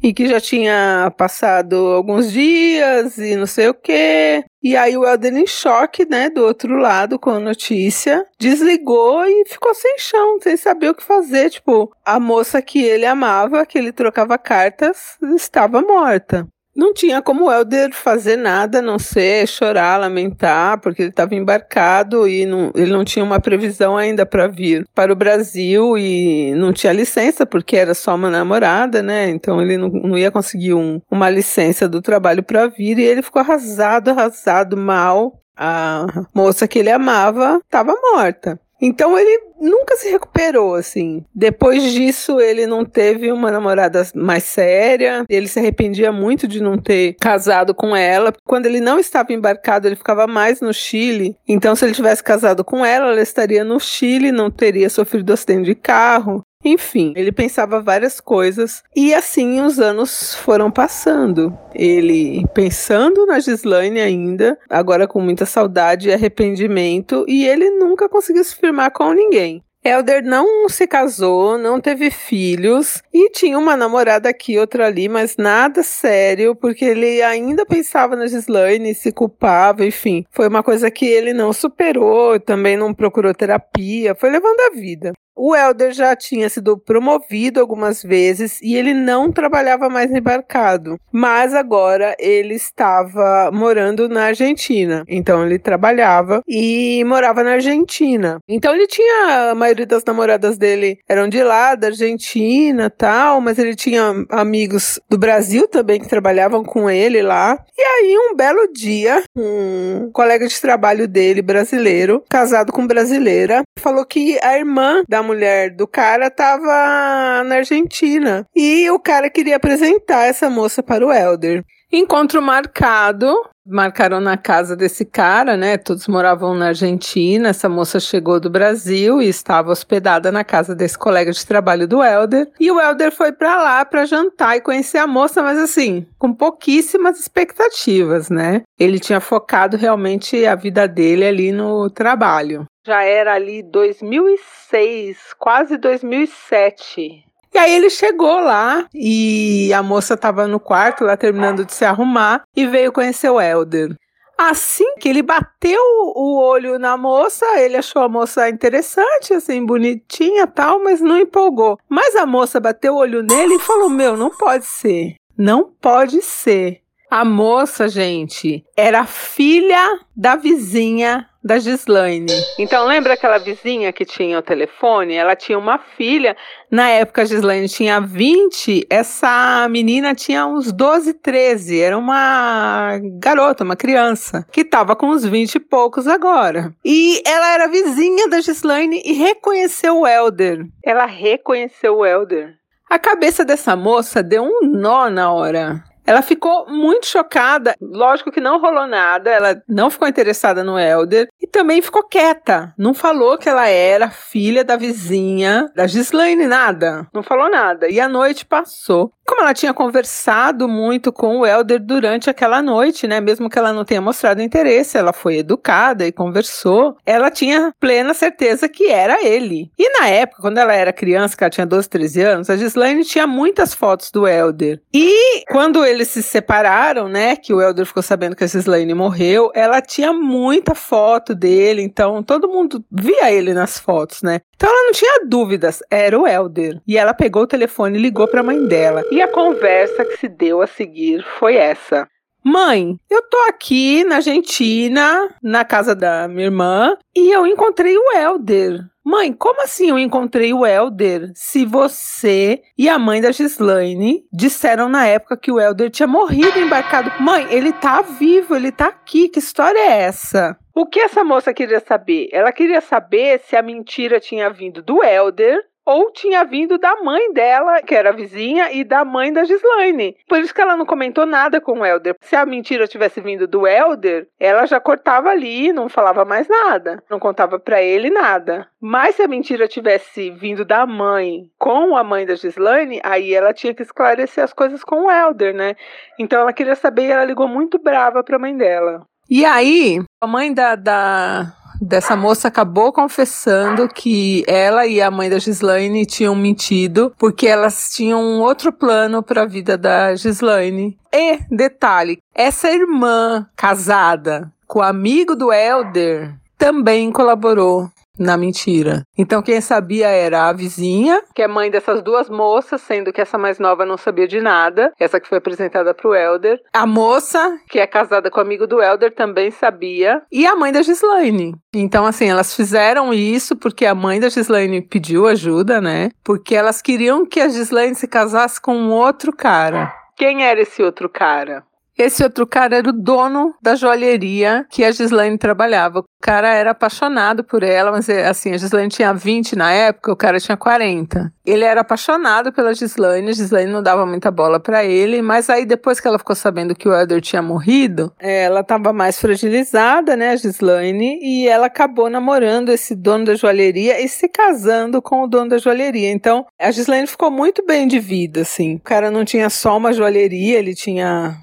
E 0.02 0.12
que 0.12 0.26
já 0.26 0.40
tinha 0.40 1.14
passado 1.16 1.76
alguns 1.76 2.32
dias 2.32 3.16
e 3.16 3.36
não 3.36 3.46
sei 3.46 3.68
o 3.68 3.74
quê. 3.74 4.42
E 4.60 4.76
aí 4.76 4.96
o 4.96 5.06
Elder 5.06 5.36
em 5.36 5.46
choque, 5.46 6.04
né, 6.04 6.28
do 6.28 6.44
outro 6.44 6.76
lado 6.76 7.16
com 7.16 7.30
a 7.30 7.38
notícia, 7.38 8.26
desligou 8.40 9.24
e 9.24 9.44
ficou 9.46 9.72
sem 9.72 10.00
chão, 10.00 10.40
sem 10.42 10.56
saber 10.56 10.90
o 10.90 10.94
que 10.96 11.04
fazer. 11.04 11.48
Tipo, 11.48 11.92
a 12.04 12.18
moça 12.18 12.60
que 12.60 12.82
ele 12.82 13.06
amava, 13.06 13.64
que 13.64 13.78
ele 13.78 13.92
trocava 13.92 14.36
cartas, 14.36 15.16
estava 15.36 15.80
morta. 15.80 16.48
Não 16.80 16.94
tinha 16.94 17.20
como 17.20 17.44
o 17.44 17.52
Helder 17.52 17.92
fazer 17.92 18.36
nada, 18.36 18.78
a 18.78 18.82
não 18.82 18.98
ser 18.98 19.46
chorar, 19.46 20.00
lamentar, 20.00 20.80
porque 20.80 21.02
ele 21.02 21.10
estava 21.10 21.34
embarcado 21.34 22.26
e 22.26 22.46
não, 22.46 22.72
ele 22.74 22.90
não 22.90 23.04
tinha 23.04 23.22
uma 23.22 23.38
previsão 23.38 23.98
ainda 23.98 24.24
para 24.24 24.46
vir 24.46 24.88
para 24.94 25.12
o 25.12 25.14
Brasil 25.14 25.98
e 25.98 26.54
não 26.54 26.72
tinha 26.72 26.90
licença, 26.90 27.44
porque 27.44 27.76
era 27.76 27.92
só 27.92 28.14
uma 28.14 28.30
namorada, 28.30 29.02
né? 29.02 29.28
Então 29.28 29.60
ele 29.60 29.76
não, 29.76 29.90
não 29.90 30.16
ia 30.16 30.30
conseguir 30.30 30.72
um, 30.72 31.02
uma 31.10 31.28
licença 31.28 31.86
do 31.86 32.00
trabalho 32.00 32.42
para 32.42 32.66
vir 32.68 32.98
e 32.98 33.04
ele 33.04 33.20
ficou 33.20 33.40
arrasado, 33.40 34.08
arrasado, 34.08 34.74
mal. 34.74 35.38
A 35.54 36.06
moça 36.34 36.66
que 36.66 36.78
ele 36.78 36.90
amava 36.90 37.60
estava 37.62 37.94
morta. 38.14 38.58
Então 38.80 39.18
ele 39.18 39.50
nunca 39.60 39.96
se 39.96 40.08
recuperou, 40.08 40.74
assim. 40.74 41.24
Depois 41.34 41.82
disso, 41.92 42.40
ele 42.40 42.66
não 42.66 42.84
teve 42.84 43.30
uma 43.30 43.50
namorada 43.50 44.06
mais 44.14 44.44
séria. 44.44 45.24
Ele 45.28 45.46
se 45.46 45.58
arrependia 45.58 46.10
muito 46.10 46.48
de 46.48 46.62
não 46.62 46.78
ter 46.78 47.14
casado 47.20 47.74
com 47.74 47.94
ela. 47.94 48.32
Quando 48.44 48.66
ele 48.66 48.80
não 48.80 48.98
estava 48.98 49.32
embarcado, 49.32 49.86
ele 49.86 49.96
ficava 49.96 50.26
mais 50.26 50.60
no 50.60 50.72
Chile. 50.72 51.36
Então, 51.46 51.76
se 51.76 51.84
ele 51.84 51.94
tivesse 51.94 52.22
casado 52.22 52.64
com 52.64 52.84
ela, 52.84 53.10
ela 53.10 53.20
estaria 53.20 53.62
no 53.62 53.78
Chile, 53.78 54.32
não 54.32 54.50
teria 54.50 54.88
sofrido 54.88 55.32
acidente 55.32 55.64
de 55.64 55.74
carro. 55.74 56.42
Enfim, 56.64 57.14
ele 57.16 57.32
pensava 57.32 57.80
várias 57.80 58.20
coisas 58.20 58.82
e 58.94 59.14
assim 59.14 59.60
os 59.60 59.80
anos 59.80 60.34
foram 60.34 60.70
passando. 60.70 61.56
Ele 61.74 62.44
pensando 62.52 63.24
na 63.26 63.40
Gislaine 63.40 64.00
ainda, 64.00 64.58
agora 64.68 65.08
com 65.08 65.20
muita 65.20 65.46
saudade 65.46 66.08
e 66.08 66.12
arrependimento, 66.12 67.24
e 67.26 67.46
ele 67.46 67.70
nunca 67.70 68.08
conseguiu 68.08 68.44
se 68.44 68.54
firmar 68.54 68.92
com 68.92 69.12
ninguém. 69.12 69.62
Elder 69.82 70.22
não 70.22 70.68
se 70.68 70.86
casou, 70.86 71.56
não 71.56 71.80
teve 71.80 72.10
filhos 72.10 73.02
e 73.14 73.30
tinha 73.30 73.58
uma 73.58 73.74
namorada 73.74 74.28
aqui, 74.28 74.58
outra 74.58 74.86
ali, 74.86 75.08
mas 75.08 75.38
nada 75.38 75.82
sério, 75.82 76.54
porque 76.54 76.84
ele 76.84 77.22
ainda 77.22 77.64
pensava 77.64 78.14
na 78.14 78.26
Gislaine, 78.26 78.94
se 78.94 79.10
culpava, 79.10 79.86
enfim. 79.86 80.26
Foi 80.30 80.48
uma 80.48 80.62
coisa 80.62 80.90
que 80.90 81.06
ele 81.06 81.32
não 81.32 81.50
superou, 81.50 82.38
também 82.38 82.76
não 82.76 82.92
procurou 82.92 83.32
terapia, 83.32 84.14
foi 84.14 84.28
levando 84.28 84.60
a 84.60 84.70
vida. 84.78 85.12
O 85.36 85.54
Helder 85.54 85.92
já 85.92 86.14
tinha 86.14 86.48
sido 86.48 86.76
promovido 86.76 87.60
algumas 87.60 88.02
vezes 88.02 88.60
e 88.62 88.76
ele 88.76 88.92
não 88.92 89.32
trabalhava 89.32 89.88
mais 89.88 90.10
embarcado, 90.10 90.98
mas 91.10 91.54
agora 91.54 92.14
ele 92.18 92.54
estava 92.54 93.50
morando 93.52 94.08
na 94.08 94.24
Argentina. 94.24 95.04
Então 95.08 95.44
ele 95.44 95.58
trabalhava 95.58 96.42
e 96.46 97.02
morava 97.04 97.42
na 97.42 97.52
Argentina. 97.52 98.38
Então 98.48 98.74
ele 98.74 98.86
tinha 98.86 99.50
a 99.50 99.54
maioria 99.54 99.86
das 99.86 100.04
namoradas 100.04 100.58
dele 100.58 100.98
eram 101.08 101.28
de 101.28 101.42
lá, 101.42 101.74
da 101.74 101.86
Argentina, 101.86 102.90
tal, 102.90 103.40
mas 103.40 103.58
ele 103.58 103.74
tinha 103.74 104.12
amigos 104.30 105.00
do 105.08 105.16
Brasil 105.16 105.66
também 105.68 106.00
que 106.00 106.08
trabalhavam 106.08 106.64
com 106.64 106.90
ele 106.90 107.22
lá. 107.22 107.58
E 107.78 107.82
aí 107.82 108.16
um 108.18 108.36
belo 108.36 108.72
dia, 108.72 109.22
um 109.36 110.10
colega 110.12 110.46
de 110.46 110.60
trabalho 110.60 111.08
dele 111.08 111.40
brasileiro, 111.40 112.22
casado 112.28 112.72
com 112.72 112.86
brasileira, 112.86 113.62
falou 113.78 114.04
que 114.04 114.38
a 114.42 114.58
irmã 114.58 115.02
da 115.08 115.19
mulher 115.22 115.70
do 115.70 115.86
cara 115.86 116.30
tava 116.30 117.44
na 117.44 117.56
Argentina. 117.56 118.46
E 118.54 118.90
o 118.90 118.98
cara 118.98 119.30
queria 119.30 119.56
apresentar 119.56 120.24
essa 120.24 120.48
moça 120.50 120.82
para 120.82 121.06
o 121.06 121.12
Elder. 121.12 121.64
Encontro 121.92 122.40
marcado. 122.40 123.34
Marcaram 123.66 124.20
na 124.20 124.36
casa 124.36 124.74
desse 124.74 125.04
cara, 125.04 125.56
né? 125.56 125.76
Todos 125.76 126.08
moravam 126.08 126.54
na 126.54 126.68
Argentina. 126.68 127.50
Essa 127.50 127.68
moça 127.68 128.00
chegou 128.00 128.40
do 128.40 128.50
Brasil 128.50 129.20
e 129.20 129.28
estava 129.28 129.70
hospedada 129.70 130.32
na 130.32 130.42
casa 130.42 130.74
desse 130.74 130.98
colega 130.98 131.30
de 131.30 131.46
trabalho 131.46 131.86
do 131.86 132.02
Elder. 132.02 132.48
E 132.58 132.70
o 132.70 132.80
Elder 132.80 133.12
foi 133.12 133.32
para 133.32 133.56
lá 133.56 133.84
para 133.84 134.06
jantar 134.06 134.56
e 134.56 134.60
conhecer 134.60 134.98
a 134.98 135.06
moça, 135.06 135.42
mas 135.42 135.58
assim, 135.58 136.06
com 136.18 136.32
pouquíssimas 136.32 137.20
expectativas, 137.20 138.28
né? 138.30 138.62
Ele 138.78 138.98
tinha 138.98 139.20
focado 139.20 139.76
realmente 139.76 140.44
a 140.46 140.54
vida 140.54 140.88
dele 140.88 141.24
ali 141.24 141.52
no 141.52 141.90
trabalho 141.90 142.66
já 142.86 143.02
era 143.02 143.34
ali 143.34 143.62
2006, 143.62 145.34
quase 145.38 145.76
2007. 145.76 147.24
E 147.52 147.58
aí 147.58 147.74
ele 147.74 147.90
chegou 147.90 148.40
lá 148.40 148.86
e 148.94 149.72
a 149.72 149.82
moça 149.82 150.14
estava 150.14 150.46
no 150.46 150.60
quarto 150.60 151.04
lá 151.04 151.16
terminando 151.16 151.64
de 151.64 151.72
se 151.72 151.84
arrumar 151.84 152.42
e 152.56 152.66
veio 152.66 152.92
conhecer 152.92 153.28
o 153.28 153.40
Elder. 153.40 153.94
Assim 154.38 154.94
que 154.98 155.08
ele 155.08 155.20
bateu 155.20 155.82
o 156.14 156.40
olho 156.40 156.78
na 156.78 156.96
moça, 156.96 157.44
ele 157.58 157.76
achou 157.76 158.00
a 158.00 158.08
moça 158.08 158.48
interessante, 158.48 159.34
assim, 159.34 159.66
bonitinha 159.66 160.46
tal, 160.46 160.82
mas 160.82 161.00
não 161.00 161.18
empolgou. 161.18 161.78
Mas 161.88 162.16
a 162.16 162.24
moça 162.24 162.58
bateu 162.58 162.94
o 162.94 162.98
olho 162.98 163.22
nele 163.22 163.56
e 163.56 163.60
falou: 163.60 163.90
Meu, 163.90 164.16
não 164.16 164.30
pode 164.30 164.64
ser. 164.64 165.16
Não 165.36 165.64
pode 165.64 166.22
ser. 166.22 166.80
A 167.10 167.24
moça, 167.24 167.88
gente, 167.88 168.64
era 168.76 169.04
filha 169.04 169.98
da 170.16 170.36
vizinha 170.36 171.28
da 171.42 171.58
Gislaine. 171.58 172.32
Então, 172.58 172.86
lembra 172.86 173.14
aquela 173.14 173.38
vizinha 173.38 173.92
que 173.92 174.04
tinha 174.04 174.38
o 174.38 174.42
telefone? 174.42 175.14
Ela 175.14 175.34
tinha 175.34 175.58
uma 175.58 175.78
filha. 175.78 176.36
Na 176.70 176.88
época, 176.88 177.22
a 177.22 177.24
Gislaine 177.24 177.68
tinha 177.68 178.00
20, 178.00 178.86
essa 178.88 179.66
menina 179.70 180.14
tinha 180.14 180.46
uns 180.46 180.70
12, 180.70 181.14
13. 181.14 181.80
Era 181.80 181.96
uma 181.96 182.98
garota, 183.18 183.64
uma 183.64 183.76
criança, 183.76 184.46
que 184.52 184.60
estava 184.60 184.94
com 184.94 185.06
uns 185.06 185.24
20 185.24 185.54
e 185.54 185.60
poucos 185.60 186.06
agora. 186.06 186.74
E 186.84 187.22
ela 187.26 187.54
era 187.54 187.68
vizinha 187.68 188.28
da 188.28 188.40
Gislaine 188.40 189.02
e 189.04 189.12
reconheceu 189.12 190.00
o 190.00 190.06
Elder. 190.06 190.66
Ela 190.84 191.06
reconheceu 191.06 191.98
o 191.98 192.06
Elder. 192.06 192.54
A 192.90 192.98
cabeça 192.98 193.44
dessa 193.44 193.76
moça 193.76 194.20
deu 194.22 194.42
um 194.42 194.60
nó 194.62 195.08
na 195.08 195.32
hora. 195.32 195.84
Ela 196.10 196.22
ficou 196.22 196.66
muito 196.66 197.06
chocada. 197.06 197.76
Lógico 197.80 198.32
que 198.32 198.40
não 198.40 198.60
rolou 198.60 198.84
nada, 198.84 199.30
ela 199.30 199.62
não 199.68 199.88
ficou 199.88 200.08
interessada 200.08 200.64
no 200.64 200.76
Elder 200.76 201.28
e 201.40 201.46
também 201.46 201.80
ficou 201.80 202.02
quieta. 202.02 202.74
Não 202.76 202.92
falou 202.92 203.38
que 203.38 203.48
ela 203.48 203.68
era 203.68 204.10
filha 204.10 204.64
da 204.64 204.76
vizinha 204.76 205.70
da 205.72 205.86
Gislaine, 205.86 206.48
nada. 206.48 207.06
Não 207.14 207.22
falou 207.22 207.48
nada. 207.48 207.88
E 207.88 208.00
a 208.00 208.08
noite 208.08 208.44
passou. 208.44 209.12
Como 209.24 209.42
ela 209.42 209.54
tinha 209.54 209.72
conversado 209.72 210.66
muito 210.66 211.12
com 211.12 211.38
o 211.38 211.46
Elder 211.46 211.78
durante 211.78 212.28
aquela 212.28 212.60
noite, 212.60 213.06
né? 213.06 213.20
Mesmo 213.20 213.48
que 213.48 213.56
ela 213.56 213.72
não 213.72 213.84
tenha 213.84 214.00
mostrado 214.00 214.42
interesse, 214.42 214.98
ela 214.98 215.12
foi 215.12 215.36
educada 215.36 216.04
e 216.04 216.10
conversou. 216.10 216.96
Ela 217.06 217.30
tinha 217.30 217.72
plena 217.78 218.12
certeza 218.12 218.68
que 218.68 218.88
era 218.88 219.24
ele. 219.24 219.70
E 219.78 220.00
na 220.00 220.08
época, 220.08 220.42
quando 220.42 220.58
ela 220.58 220.74
era 220.74 220.92
criança, 220.92 221.36
que 221.36 221.44
ela 221.44 221.50
tinha 221.50 221.64
12, 221.64 221.88
13 221.88 222.22
anos, 222.22 222.50
a 222.50 222.56
Gislaine 222.56 223.04
tinha 223.04 223.24
muitas 223.24 223.72
fotos 223.72 224.10
do 224.10 224.26
Elder. 224.26 224.80
E 224.92 225.44
quando 225.48 225.86
eles 226.00 226.08
se 226.08 226.22
separaram, 226.22 227.08
né? 227.08 227.36
Que 227.36 227.52
o 227.52 227.60
Elder 227.60 227.84
ficou 227.84 228.02
sabendo 228.02 228.34
que 228.34 228.42
a 228.42 228.46
Gislaine 228.46 228.94
morreu, 228.94 229.50
ela 229.54 229.82
tinha 229.82 230.12
muita 230.12 230.74
foto 230.74 231.34
dele, 231.34 231.82
então 231.82 232.22
todo 232.22 232.48
mundo 232.48 232.82
via 232.90 233.30
ele 233.30 233.52
nas 233.52 233.78
fotos, 233.78 234.22
né? 234.22 234.40
Então 234.56 234.68
ela 234.68 234.84
não 234.84 234.92
tinha 234.92 235.26
dúvidas, 235.26 235.80
era 235.90 236.18
o 236.18 236.26
Elder. 236.26 236.80
E 236.86 236.96
ela 236.96 237.12
pegou 237.12 237.42
o 237.42 237.46
telefone 237.46 237.98
e 237.98 238.02
ligou 238.02 238.26
para 238.26 238.40
a 238.40 238.44
mãe 238.44 238.66
dela. 238.66 239.04
E 239.10 239.20
a 239.20 239.28
conversa 239.28 240.04
que 240.04 240.16
se 240.16 240.28
deu 240.28 240.62
a 240.62 240.66
seguir 240.66 241.22
foi 241.38 241.56
essa. 241.56 242.08
Mãe, 242.42 242.96
eu 243.10 243.22
tô 243.28 243.36
aqui 243.48 244.02
na 244.04 244.16
Argentina, 244.16 245.28
na 245.42 245.62
casa 245.62 245.94
da 245.94 246.26
minha 246.26 246.46
irmã, 246.46 246.96
e 247.14 247.30
eu 247.30 247.46
encontrei 247.46 247.94
o 247.94 248.16
Elder. 248.16 248.80
Mãe, 249.10 249.32
como 249.32 249.60
assim 249.60 249.90
eu 249.90 249.98
encontrei 249.98 250.54
o 250.54 250.64
Elder 250.64 251.32
se 251.34 251.66
você 251.66 252.62
e 252.78 252.88
a 252.88 252.96
mãe 252.96 253.20
da 253.20 253.32
Gislaine 253.32 254.24
disseram 254.32 254.88
na 254.88 255.04
época 255.04 255.36
que 255.36 255.50
o 255.50 255.58
Elder 255.58 255.90
tinha 255.90 256.06
morrido 256.06 256.56
embarcado? 256.60 257.10
Mãe, 257.20 257.44
ele 257.50 257.72
tá 257.72 258.02
vivo, 258.02 258.54
ele 258.54 258.70
tá 258.70 258.86
aqui, 258.86 259.28
que 259.28 259.40
história 259.40 259.80
é 259.80 260.02
essa? 260.02 260.56
O 260.72 260.86
que 260.86 261.00
essa 261.00 261.24
moça 261.24 261.52
queria 261.52 261.80
saber? 261.80 262.28
Ela 262.32 262.52
queria 262.52 262.80
saber 262.80 263.40
se 263.40 263.56
a 263.56 263.62
mentira 263.62 264.20
tinha 264.20 264.48
vindo 264.48 264.80
do 264.80 265.02
Elder 265.02 265.60
ou 265.84 266.12
tinha 266.12 266.44
vindo 266.44 266.78
da 266.78 267.02
mãe 267.02 267.32
dela, 267.32 267.82
que 267.82 267.94
era 267.94 268.12
vizinha, 268.12 268.72
e 268.72 268.84
da 268.84 269.04
mãe 269.04 269.32
da 269.32 269.44
Gislaine. 269.44 270.16
Por 270.28 270.38
isso 270.38 270.54
que 270.54 270.60
ela 270.60 270.76
não 270.76 270.86
comentou 270.86 271.26
nada 271.26 271.60
com 271.60 271.80
o 271.80 271.84
Elder. 271.84 272.14
Se 272.20 272.36
a 272.36 272.46
mentira 272.46 272.86
tivesse 272.86 273.20
vindo 273.20 273.46
do 273.46 273.66
Elder, 273.66 274.28
ela 274.38 274.66
já 274.66 274.78
cortava 274.80 275.30
ali, 275.30 275.72
não 275.72 275.88
falava 275.88 276.24
mais 276.24 276.48
nada, 276.48 277.02
não 277.10 277.18
contava 277.18 277.58
para 277.58 277.82
ele 277.82 278.10
nada. 278.10 278.68
Mas 278.80 279.16
se 279.16 279.22
a 279.22 279.28
mentira 279.28 279.66
tivesse 279.68 280.30
vindo 280.30 280.64
da 280.64 280.86
mãe 280.86 281.50
com 281.58 281.96
a 281.96 282.04
mãe 282.04 282.24
da 282.24 282.34
Gislaine, 282.34 283.00
aí 283.02 283.34
ela 283.34 283.52
tinha 283.52 283.74
que 283.74 283.82
esclarecer 283.82 284.44
as 284.44 284.52
coisas 284.52 284.84
com 284.84 285.06
o 285.06 285.10
Elder, 285.10 285.54
né? 285.54 285.74
Então 286.18 286.40
ela 286.40 286.52
queria 286.52 286.74
saber 286.74 287.06
e 287.06 287.10
ela 287.10 287.24
ligou 287.24 287.48
muito 287.48 287.78
brava 287.78 288.22
para 288.22 288.36
a 288.36 288.40
mãe 288.40 288.56
dela. 288.56 289.06
E 289.28 289.44
aí, 289.44 290.02
a 290.20 290.26
mãe 290.26 290.52
da, 290.52 290.74
da, 290.74 291.54
dessa 291.80 292.14
moça 292.14 292.48
acabou 292.48 292.92
confessando 292.92 293.88
que 293.88 294.44
ela 294.46 294.86
e 294.86 295.00
a 295.00 295.10
mãe 295.10 295.30
da 295.30 295.38
Gislaine 295.38 296.04
tinham 296.04 296.34
mentido 296.34 297.12
porque 297.18 297.46
elas 297.46 297.90
tinham 297.90 298.20
um 298.20 298.40
outro 298.40 298.72
plano 298.72 299.22
para 299.22 299.42
a 299.42 299.46
vida 299.46 299.78
da 299.78 300.14
Gislaine. 300.14 300.98
E, 301.12 301.38
detalhe, 301.50 302.18
essa 302.34 302.70
irmã 302.70 303.46
casada 303.56 304.52
com 304.66 304.78
o 304.78 304.82
amigo 304.82 305.34
do 305.34 305.52
Elder 305.52 306.34
também 306.56 307.10
colaborou 307.10 307.90
na 308.20 308.36
mentira. 308.36 309.02
Então 309.16 309.40
quem 309.40 309.60
sabia 309.60 310.08
era 310.08 310.48
a 310.48 310.52
vizinha, 310.52 311.22
que 311.34 311.42
é 311.42 311.48
mãe 311.48 311.70
dessas 311.70 312.02
duas 312.02 312.28
moças, 312.28 312.82
sendo 312.82 313.12
que 313.12 313.20
essa 313.20 313.38
mais 313.38 313.58
nova 313.58 313.86
não 313.86 313.96
sabia 313.96 314.28
de 314.28 314.40
nada, 314.40 314.92
essa 315.00 315.18
que 315.18 315.28
foi 315.28 315.38
apresentada 315.38 315.94
pro 315.94 316.14
Elder. 316.14 316.60
A 316.72 316.86
moça, 316.86 317.58
que 317.68 317.78
é 317.78 317.86
casada 317.86 318.30
com 318.30 318.38
o 318.38 318.42
amigo 318.42 318.66
do 318.66 318.82
Elder, 318.82 319.14
também 319.14 319.50
sabia, 319.50 320.22
e 320.30 320.46
a 320.46 320.54
mãe 320.54 320.70
da 320.70 320.82
Gislaine. 320.82 321.54
Então 321.74 322.04
assim, 322.04 322.28
elas 322.28 322.54
fizeram 322.54 323.14
isso 323.14 323.56
porque 323.56 323.86
a 323.86 323.94
mãe 323.94 324.20
da 324.20 324.28
Gislaine 324.28 324.82
pediu 324.82 325.26
ajuda, 325.26 325.80
né? 325.80 326.10
Porque 326.22 326.54
elas 326.54 326.82
queriam 326.82 327.24
que 327.24 327.40
a 327.40 327.48
Gislaine 327.48 327.94
se 327.94 328.06
casasse 328.06 328.60
com 328.60 328.74
um 328.74 328.90
outro 328.90 329.32
cara. 329.32 329.92
Quem 330.16 330.44
era 330.44 330.60
esse 330.60 330.82
outro 330.82 331.08
cara? 331.08 331.64
Esse 332.00 332.22
outro 332.22 332.46
cara 332.46 332.78
era 332.78 332.88
o 332.88 332.94
dono 332.94 333.54
da 333.60 333.74
joalheria 333.74 334.64
que 334.70 334.82
a 334.82 334.90
Gislaine 334.90 335.36
trabalhava. 335.36 336.00
O 336.00 336.04
cara 336.18 336.48
era 336.54 336.70
apaixonado 336.70 337.44
por 337.44 337.62
ela, 337.62 337.90
mas 337.92 338.08
assim, 338.08 338.54
a 338.54 338.56
Gislaine 338.56 338.88
tinha 338.88 339.12
20 339.12 339.54
na 339.54 339.70
época, 339.70 340.10
o 340.10 340.16
cara 340.16 340.40
tinha 340.40 340.56
40. 340.56 341.30
Ele 341.44 341.64
era 341.64 341.82
apaixonado 341.82 342.52
pela 342.52 342.72
Gislaine, 342.72 343.28
a 343.28 343.32
Gislaine 343.32 343.70
não 343.70 343.82
dava 343.82 344.06
muita 344.06 344.30
bola 344.30 344.58
para 344.58 344.82
ele, 344.82 345.20
mas 345.20 345.50
aí 345.50 345.66
depois 345.66 346.00
que 346.00 346.08
ela 346.08 346.18
ficou 346.18 346.34
sabendo 346.34 346.74
que 346.74 346.88
o 346.88 346.94
Elder 346.94 347.20
tinha 347.20 347.42
morrido, 347.42 348.12
ela 348.18 348.60
estava 348.60 348.92
mais 348.92 349.20
fragilizada, 349.20 350.16
né, 350.16 350.30
a 350.30 350.36
Gislaine, 350.36 351.18
e 351.22 351.48
ela 351.48 351.66
acabou 351.66 352.08
namorando 352.08 352.70
esse 352.70 352.94
dono 352.94 353.26
da 353.26 353.34
joalheria 353.34 354.00
e 354.00 354.08
se 354.08 354.28
casando 354.28 355.02
com 355.02 355.22
o 355.22 355.26
dono 355.26 355.50
da 355.50 355.58
joalheria. 355.58 356.10
Então, 356.10 356.46
a 356.58 356.70
Gislaine 356.70 357.06
ficou 357.06 357.30
muito 357.30 357.64
bem 357.66 357.86
de 357.86 357.98
vida, 357.98 358.42
assim. 358.42 358.76
O 358.76 358.80
cara 358.80 359.10
não 359.10 359.24
tinha 359.24 359.50
só 359.50 359.76
uma 359.76 359.92
joalheria, 359.92 360.58
ele 360.58 360.74
tinha 360.74 361.36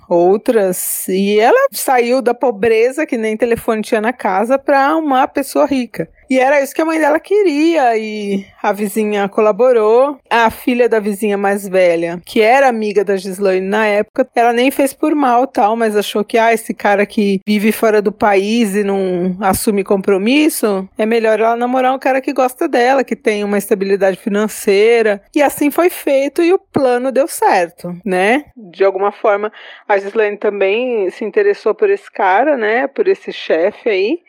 outras. 0.47 1.07
E 1.07 1.39
ela 1.39 1.67
saiu 1.71 2.21
da 2.21 2.33
pobreza, 2.33 3.05
que 3.05 3.17
nem 3.17 3.35
telefone 3.35 3.81
tinha 3.81 4.01
na 4.01 4.13
casa, 4.13 4.57
para 4.57 4.95
uma 4.95 5.27
pessoa 5.27 5.65
rica. 5.65 6.09
E 6.29 6.39
era 6.39 6.61
isso 6.61 6.73
que 6.73 6.81
a 6.81 6.85
mãe 6.85 6.99
dela 6.99 7.19
queria, 7.19 7.97
e 7.97 8.45
a 8.61 8.73
vizinha 8.73 9.27
colaborou. 9.29 10.19
A 10.29 10.49
filha 10.49 10.89
da 10.89 10.99
vizinha 10.99 11.37
mais 11.37 11.67
velha, 11.67 12.21
que 12.25 12.41
era 12.41 12.67
amiga 12.67 13.03
da 13.03 13.15
Gislaine 13.15 13.65
na 13.65 13.85
época, 13.85 14.27
ela 14.35 14.51
nem 14.51 14.69
fez 14.69 14.93
por 14.93 15.15
mal 15.15 15.47
tal, 15.47 15.75
mas 15.75 15.95
achou 15.95 16.23
que, 16.23 16.37
ah, 16.37 16.53
esse 16.53 16.73
cara 16.73 17.05
que 17.05 17.39
vive 17.45 17.71
fora 17.71 18.01
do 18.01 18.11
país 18.11 18.75
e 18.75 18.83
não 18.83 19.37
assume 19.39 19.83
compromisso, 19.83 20.87
é 20.97 21.05
melhor 21.05 21.39
ela 21.39 21.55
namorar 21.55 21.93
um 21.93 21.99
cara 21.99 22.21
que 22.21 22.33
gosta 22.33 22.67
dela, 22.67 23.03
que 23.03 23.15
tem 23.15 23.43
uma 23.43 23.57
estabilidade 23.57 24.17
financeira. 24.17 25.21
E 25.33 25.41
assim 25.41 25.71
foi 25.71 25.89
feito 25.89 26.41
e 26.41 26.51
o 26.53 26.59
plano 26.59 27.11
deu 27.11 27.27
certo, 27.27 27.95
né? 28.03 28.45
De 28.55 28.83
alguma 28.83 29.11
forma, 29.11 29.51
a 29.87 29.97
Gislaine 29.97 30.37
também 30.37 31.09
se 31.09 31.23
interessou 31.23 31.73
por 31.73 31.89
esse 31.89 32.11
cara, 32.11 32.57
né? 32.57 32.87
Por 32.87 33.07
esse 33.07 33.31
chefe 33.31 33.89
aí 33.89 34.19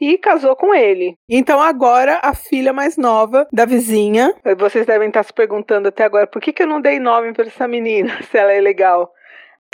e 0.00 0.18
casou 0.18 0.56
com 0.56 0.74
ele. 0.74 1.16
Então 1.28 1.60
agora 1.60 2.20
a 2.22 2.34
filha 2.34 2.72
mais 2.72 2.96
nova 2.96 3.46
da 3.52 3.64
vizinha, 3.64 4.34
vocês 4.58 4.86
devem 4.86 5.08
estar 5.08 5.22
se 5.22 5.32
perguntando 5.32 5.88
até 5.88 6.04
agora 6.04 6.26
por 6.26 6.40
que, 6.40 6.52
que 6.52 6.62
eu 6.62 6.66
não 6.66 6.80
dei 6.80 6.98
nome 6.98 7.32
para 7.32 7.46
essa 7.46 7.68
menina, 7.68 8.18
se 8.30 8.36
ela 8.36 8.52
é 8.52 8.60
legal 8.60 9.12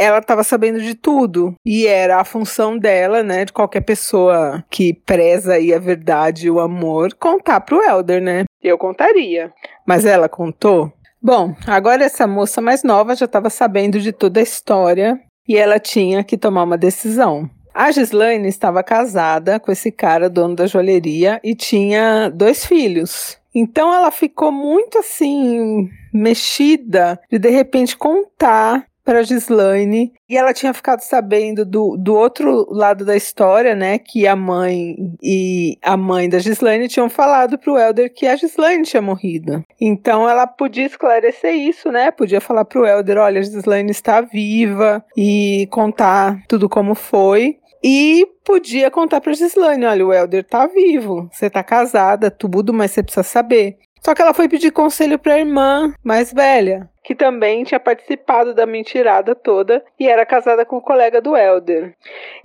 ela 0.00 0.16
estava 0.16 0.42
sabendo 0.42 0.80
de 0.80 0.94
tudo 0.94 1.54
e 1.64 1.86
era 1.86 2.18
a 2.18 2.24
função 2.24 2.78
dela, 2.78 3.22
né, 3.22 3.44
de 3.44 3.52
qualquer 3.52 3.82
pessoa 3.82 4.64
que 4.70 4.94
preza 4.94 5.52
aí 5.52 5.74
a 5.74 5.78
verdade 5.78 6.46
e 6.46 6.50
o 6.50 6.58
amor, 6.58 7.12
contar 7.12 7.60
pro 7.60 7.82
Elder, 7.82 8.22
né? 8.22 8.44
Eu 8.62 8.78
contaria, 8.78 9.52
mas 9.86 10.06
ela 10.06 10.26
contou. 10.26 10.90
Bom, 11.22 11.54
agora 11.66 12.02
essa 12.02 12.26
moça 12.26 12.62
mais 12.62 12.82
nova 12.82 13.14
já 13.14 13.26
estava 13.26 13.50
sabendo 13.50 14.00
de 14.00 14.10
toda 14.10 14.40
a 14.40 14.42
história 14.42 15.20
e 15.46 15.54
ela 15.54 15.78
tinha 15.78 16.24
que 16.24 16.38
tomar 16.38 16.62
uma 16.62 16.78
decisão. 16.78 17.50
A 17.72 17.90
Gislaine 17.90 18.48
estava 18.48 18.82
casada 18.82 19.60
com 19.60 19.70
esse 19.70 19.92
cara, 19.92 20.28
dono 20.28 20.56
da 20.56 20.66
joalheria, 20.66 21.40
e 21.42 21.54
tinha 21.54 22.28
dois 22.28 22.64
filhos. 22.64 23.38
Então 23.54 23.92
ela 23.92 24.10
ficou 24.10 24.52
muito 24.52 24.98
assim, 24.98 25.88
mexida 26.12 27.20
de 27.30 27.38
de 27.38 27.50
repente 27.50 27.96
contar 27.96 28.86
para 29.10 29.24
Gislaine 29.24 30.12
e 30.28 30.36
ela 30.36 30.54
tinha 30.54 30.72
ficado 30.72 31.00
sabendo 31.00 31.64
do, 31.64 31.96
do 31.96 32.14
outro 32.14 32.64
lado 32.70 33.04
da 33.04 33.16
história, 33.16 33.74
né, 33.74 33.98
que 33.98 34.24
a 34.24 34.36
mãe 34.36 34.94
e 35.20 35.76
a 35.82 35.96
mãe 35.96 36.28
da 36.28 36.38
Gislaine 36.38 36.86
tinham 36.86 37.10
falado 37.10 37.58
pro 37.58 37.76
Elder 37.76 38.14
que 38.14 38.24
a 38.24 38.36
Gislaine 38.36 38.84
tinha 38.84 39.02
morrido. 39.02 39.64
Então 39.80 40.28
ela 40.28 40.46
podia 40.46 40.86
esclarecer 40.86 41.56
isso, 41.56 41.90
né? 41.90 42.12
Podia 42.12 42.40
falar 42.40 42.64
pro 42.64 42.86
Elder, 42.86 43.18
olha, 43.18 43.40
a 43.40 43.42
Gislaine 43.42 43.90
está 43.90 44.20
viva 44.20 45.04
e 45.16 45.66
contar 45.72 46.44
tudo 46.46 46.68
como 46.68 46.94
foi. 46.94 47.58
E 47.82 48.26
podia 48.44 48.90
contar 48.90 49.20
pra 49.20 49.32
Gislaine: 49.32 49.86
olha, 49.86 50.06
o 50.06 50.12
Helder 50.12 50.44
tá 50.44 50.66
vivo, 50.66 51.28
você 51.32 51.48
tá 51.48 51.62
casada, 51.62 52.30
tudo, 52.30 52.72
mas 52.72 52.90
você 52.90 53.02
precisa 53.02 53.22
saber. 53.22 53.78
Só 54.00 54.14
que 54.14 54.22
ela 54.22 54.34
foi 54.34 54.48
pedir 54.48 54.70
conselho 54.70 55.18
pra 55.18 55.38
irmã 55.38 55.92
mais 56.02 56.32
velha, 56.32 56.88
que 57.04 57.14
também 57.14 57.64
tinha 57.64 57.78
participado 57.78 58.54
da 58.54 58.64
mentirada 58.66 59.34
toda 59.34 59.84
e 59.98 60.08
era 60.08 60.24
casada 60.24 60.64
com 60.64 60.76
o 60.76 60.82
colega 60.82 61.20
do 61.20 61.36
Elder. 61.36 61.94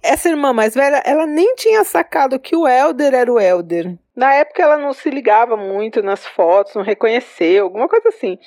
Essa 0.03 0.29
irmã 0.29 0.51
mais 0.51 0.73
velha, 0.75 1.01
ela 1.05 1.25
nem 1.25 1.55
tinha 1.55 1.83
sacado 1.83 2.39
que 2.39 2.55
o 2.55 2.67
Elder 2.67 3.13
era 3.13 3.31
o 3.31 3.39
Elder. 3.39 3.95
Na 4.15 4.33
época 4.33 4.63
ela 4.63 4.77
não 4.77 4.93
se 4.93 5.09
ligava 5.09 5.57
muito 5.57 6.01
nas 6.01 6.25
fotos, 6.25 6.73
não 6.73 6.83
reconheceu, 6.83 7.65
alguma 7.65 7.87
coisa 7.89 8.07
assim. 8.09 8.39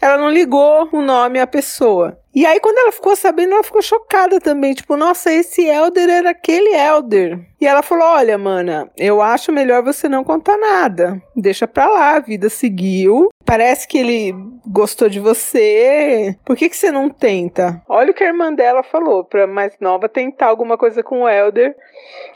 Ela 0.00 0.18
não 0.18 0.28
ligou 0.28 0.88
o 0.92 1.00
nome 1.00 1.40
à 1.40 1.46
pessoa. 1.46 2.18
E 2.34 2.44
aí, 2.44 2.58
quando 2.58 2.78
ela 2.78 2.90
ficou 2.90 3.14
sabendo, 3.14 3.54
ela 3.54 3.62
ficou 3.62 3.80
chocada 3.80 4.40
também. 4.40 4.74
Tipo, 4.74 4.96
nossa, 4.96 5.32
esse 5.32 5.64
Elder 5.66 6.10
era 6.10 6.30
aquele 6.30 6.74
Elder. 6.74 7.38
E 7.60 7.66
ela 7.66 7.80
falou: 7.80 8.04
Olha, 8.04 8.36
mana, 8.36 8.90
eu 8.96 9.22
acho 9.22 9.52
melhor 9.52 9.84
você 9.84 10.08
não 10.08 10.24
contar 10.24 10.58
nada. 10.58 11.22
Deixa 11.36 11.68
pra 11.68 11.88
lá, 11.88 12.16
a 12.16 12.20
vida 12.20 12.48
seguiu. 12.48 13.28
Parece 13.46 13.86
que 13.86 13.98
ele 13.98 14.34
gostou 14.66 15.08
de 15.08 15.20
você. 15.20 16.36
Por 16.44 16.56
que, 16.56 16.68
que 16.68 16.76
você 16.76 16.90
não 16.90 17.08
tenta? 17.08 17.80
Olha 17.88 18.10
o 18.10 18.14
que 18.14 18.24
a 18.24 18.28
irmã 18.28 18.52
dela 18.52 18.82
falou 18.82 19.24
pra 19.24 19.46
mais 19.46 19.78
nova 19.80 20.08
tentar 20.08 20.46
alguma 20.46 20.76
coisa 20.76 21.04
com 21.04 21.22
o 21.22 21.28
Elder 21.28 21.76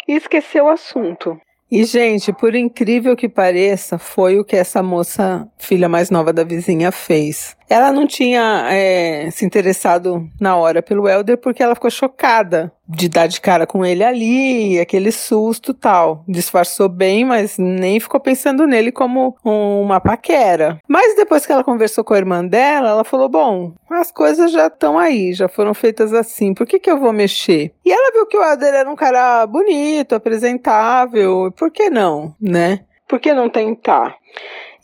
e 0.07 0.14
esquecer 0.14 0.62
o 0.62 0.68
assunto. 0.68 1.40
E, 1.71 1.85
gente, 1.85 2.33
por 2.33 2.55
incrível 2.55 3.15
que 3.15 3.29
pareça, 3.29 3.99
foi 3.99 4.39
o 4.39 4.45
que 4.45 4.57
essa 4.57 4.83
moça, 4.83 5.47
filha 5.59 5.89
mais 5.89 6.09
nova 6.11 6.33
da 6.33 6.43
vizinha, 6.43 6.91
fez. 6.91 7.58
Ela 7.69 7.93
não 7.93 8.07
tinha 8.07 8.67
é, 8.71 9.31
se 9.31 9.45
interessado 9.45 10.29
na 10.41 10.57
hora 10.57 10.83
pelo 10.83 11.09
Elder 11.09 11.37
porque 11.37 11.63
ela 11.63 11.75
ficou 11.75 11.91
chocada 11.91 12.73
de 12.89 13.09
dar 13.09 13.27
de 13.27 13.41
cara 13.41 13.67
com 13.67 13.85
ele 13.85 14.03
ali, 14.03 14.81
aquele 14.81 15.13
susto 15.13 15.75
tal. 15.75 16.25
Disfarçou 16.27 16.89
bem, 16.89 17.25
mas 17.25 17.59
nem 17.59 18.01
ficou 18.01 18.19
pensando 18.19 18.67
nele 18.67 18.91
como 18.91 19.37
uma 19.45 20.01
paquera. 20.01 20.79
Mas 20.89 21.15
depois 21.15 21.45
que 21.45 21.53
ela 21.53 21.63
conversou 21.63 22.03
com 22.03 22.15
a 22.15 22.19
irmã 22.19 22.45
dela, 22.45 22.89
ela 22.89 23.05
falou: 23.05 23.29
Bom, 23.29 23.75
as 23.91 24.11
coisas 24.11 24.51
já 24.51 24.69
estão 24.69 24.99
aí, 24.99 25.35
já 25.35 25.49
foram 25.49 25.75
feitas 25.75 26.15
assim, 26.15 26.55
por 26.55 26.67
que, 26.67 26.79
que 26.79 26.91
eu 26.91 26.99
vou 26.99 27.13
mexer? 27.13 27.73
E 27.85 27.93
ela 27.93 28.13
viu 28.13 28.27
que 28.27 28.37
o 28.37 28.43
Elder 28.43 28.73
era 28.75 28.91
um 28.91 28.97
cara 28.97 29.47
bonito, 29.47 30.15
apresentável, 30.15 31.53
por 31.57 31.71
que 31.71 31.91
não, 31.91 32.35
né? 32.41 32.81
Por 33.07 33.19
que 33.21 33.33
não 33.33 33.49
tentar? 33.49 34.17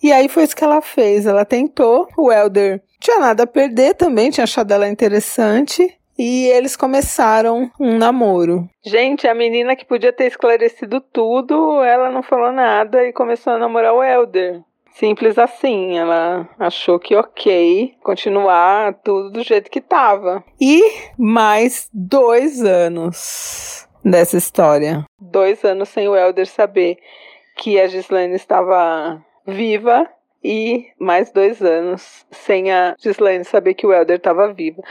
E 0.04 0.12
aí 0.12 0.28
foi 0.28 0.42
isso 0.42 0.54
que 0.54 0.62
ela 0.62 0.82
fez. 0.82 1.24
Ela 1.24 1.46
tentou, 1.46 2.06
o 2.14 2.30
Elder 2.30 2.82
tinha 3.00 3.18
nada 3.18 3.44
a 3.44 3.46
perder 3.46 3.94
também, 3.94 4.28
tinha 4.28 4.44
achado 4.44 4.70
ela 4.70 4.86
interessante. 4.86 5.98
E 6.18 6.44
eles 6.48 6.76
começaram 6.76 7.70
um 7.80 7.96
namoro. 7.96 8.68
Gente, 8.84 9.26
a 9.26 9.34
menina 9.34 9.74
que 9.74 9.86
podia 9.86 10.12
ter 10.12 10.26
esclarecido 10.26 11.00
tudo, 11.00 11.82
ela 11.82 12.10
não 12.10 12.22
falou 12.22 12.52
nada 12.52 13.02
e 13.02 13.14
começou 13.14 13.54
a 13.54 13.58
namorar 13.58 13.94
o 13.94 14.04
Elder. 14.04 14.60
Simples 14.92 15.38
assim, 15.38 15.98
ela 15.98 16.50
achou 16.58 16.98
que 16.98 17.16
ok 17.16 17.94
continuar 18.02 18.92
tudo 19.02 19.30
do 19.30 19.42
jeito 19.42 19.70
que 19.70 19.80
tava. 19.80 20.44
E 20.60 20.82
mais 21.18 21.88
dois 21.94 22.62
anos 22.62 23.88
dessa 24.04 24.36
história. 24.36 25.02
Dois 25.18 25.64
anos 25.64 25.88
sem 25.88 26.06
o 26.06 26.14
Elder 26.14 26.46
saber 26.46 26.98
que 27.56 27.80
a 27.80 27.86
Gislaine 27.86 28.34
estava 28.34 29.24
viva 29.46 30.08
e 30.42 30.86
mais 30.98 31.30
dois 31.30 31.62
anos 31.62 32.26
sem 32.30 32.70
a 32.70 32.94
Gislaine 32.98 33.44
saber 33.44 33.74
que 33.74 33.86
o 33.86 33.92
Elder 33.92 34.16
estava 34.16 34.52
vivo. 34.52 34.82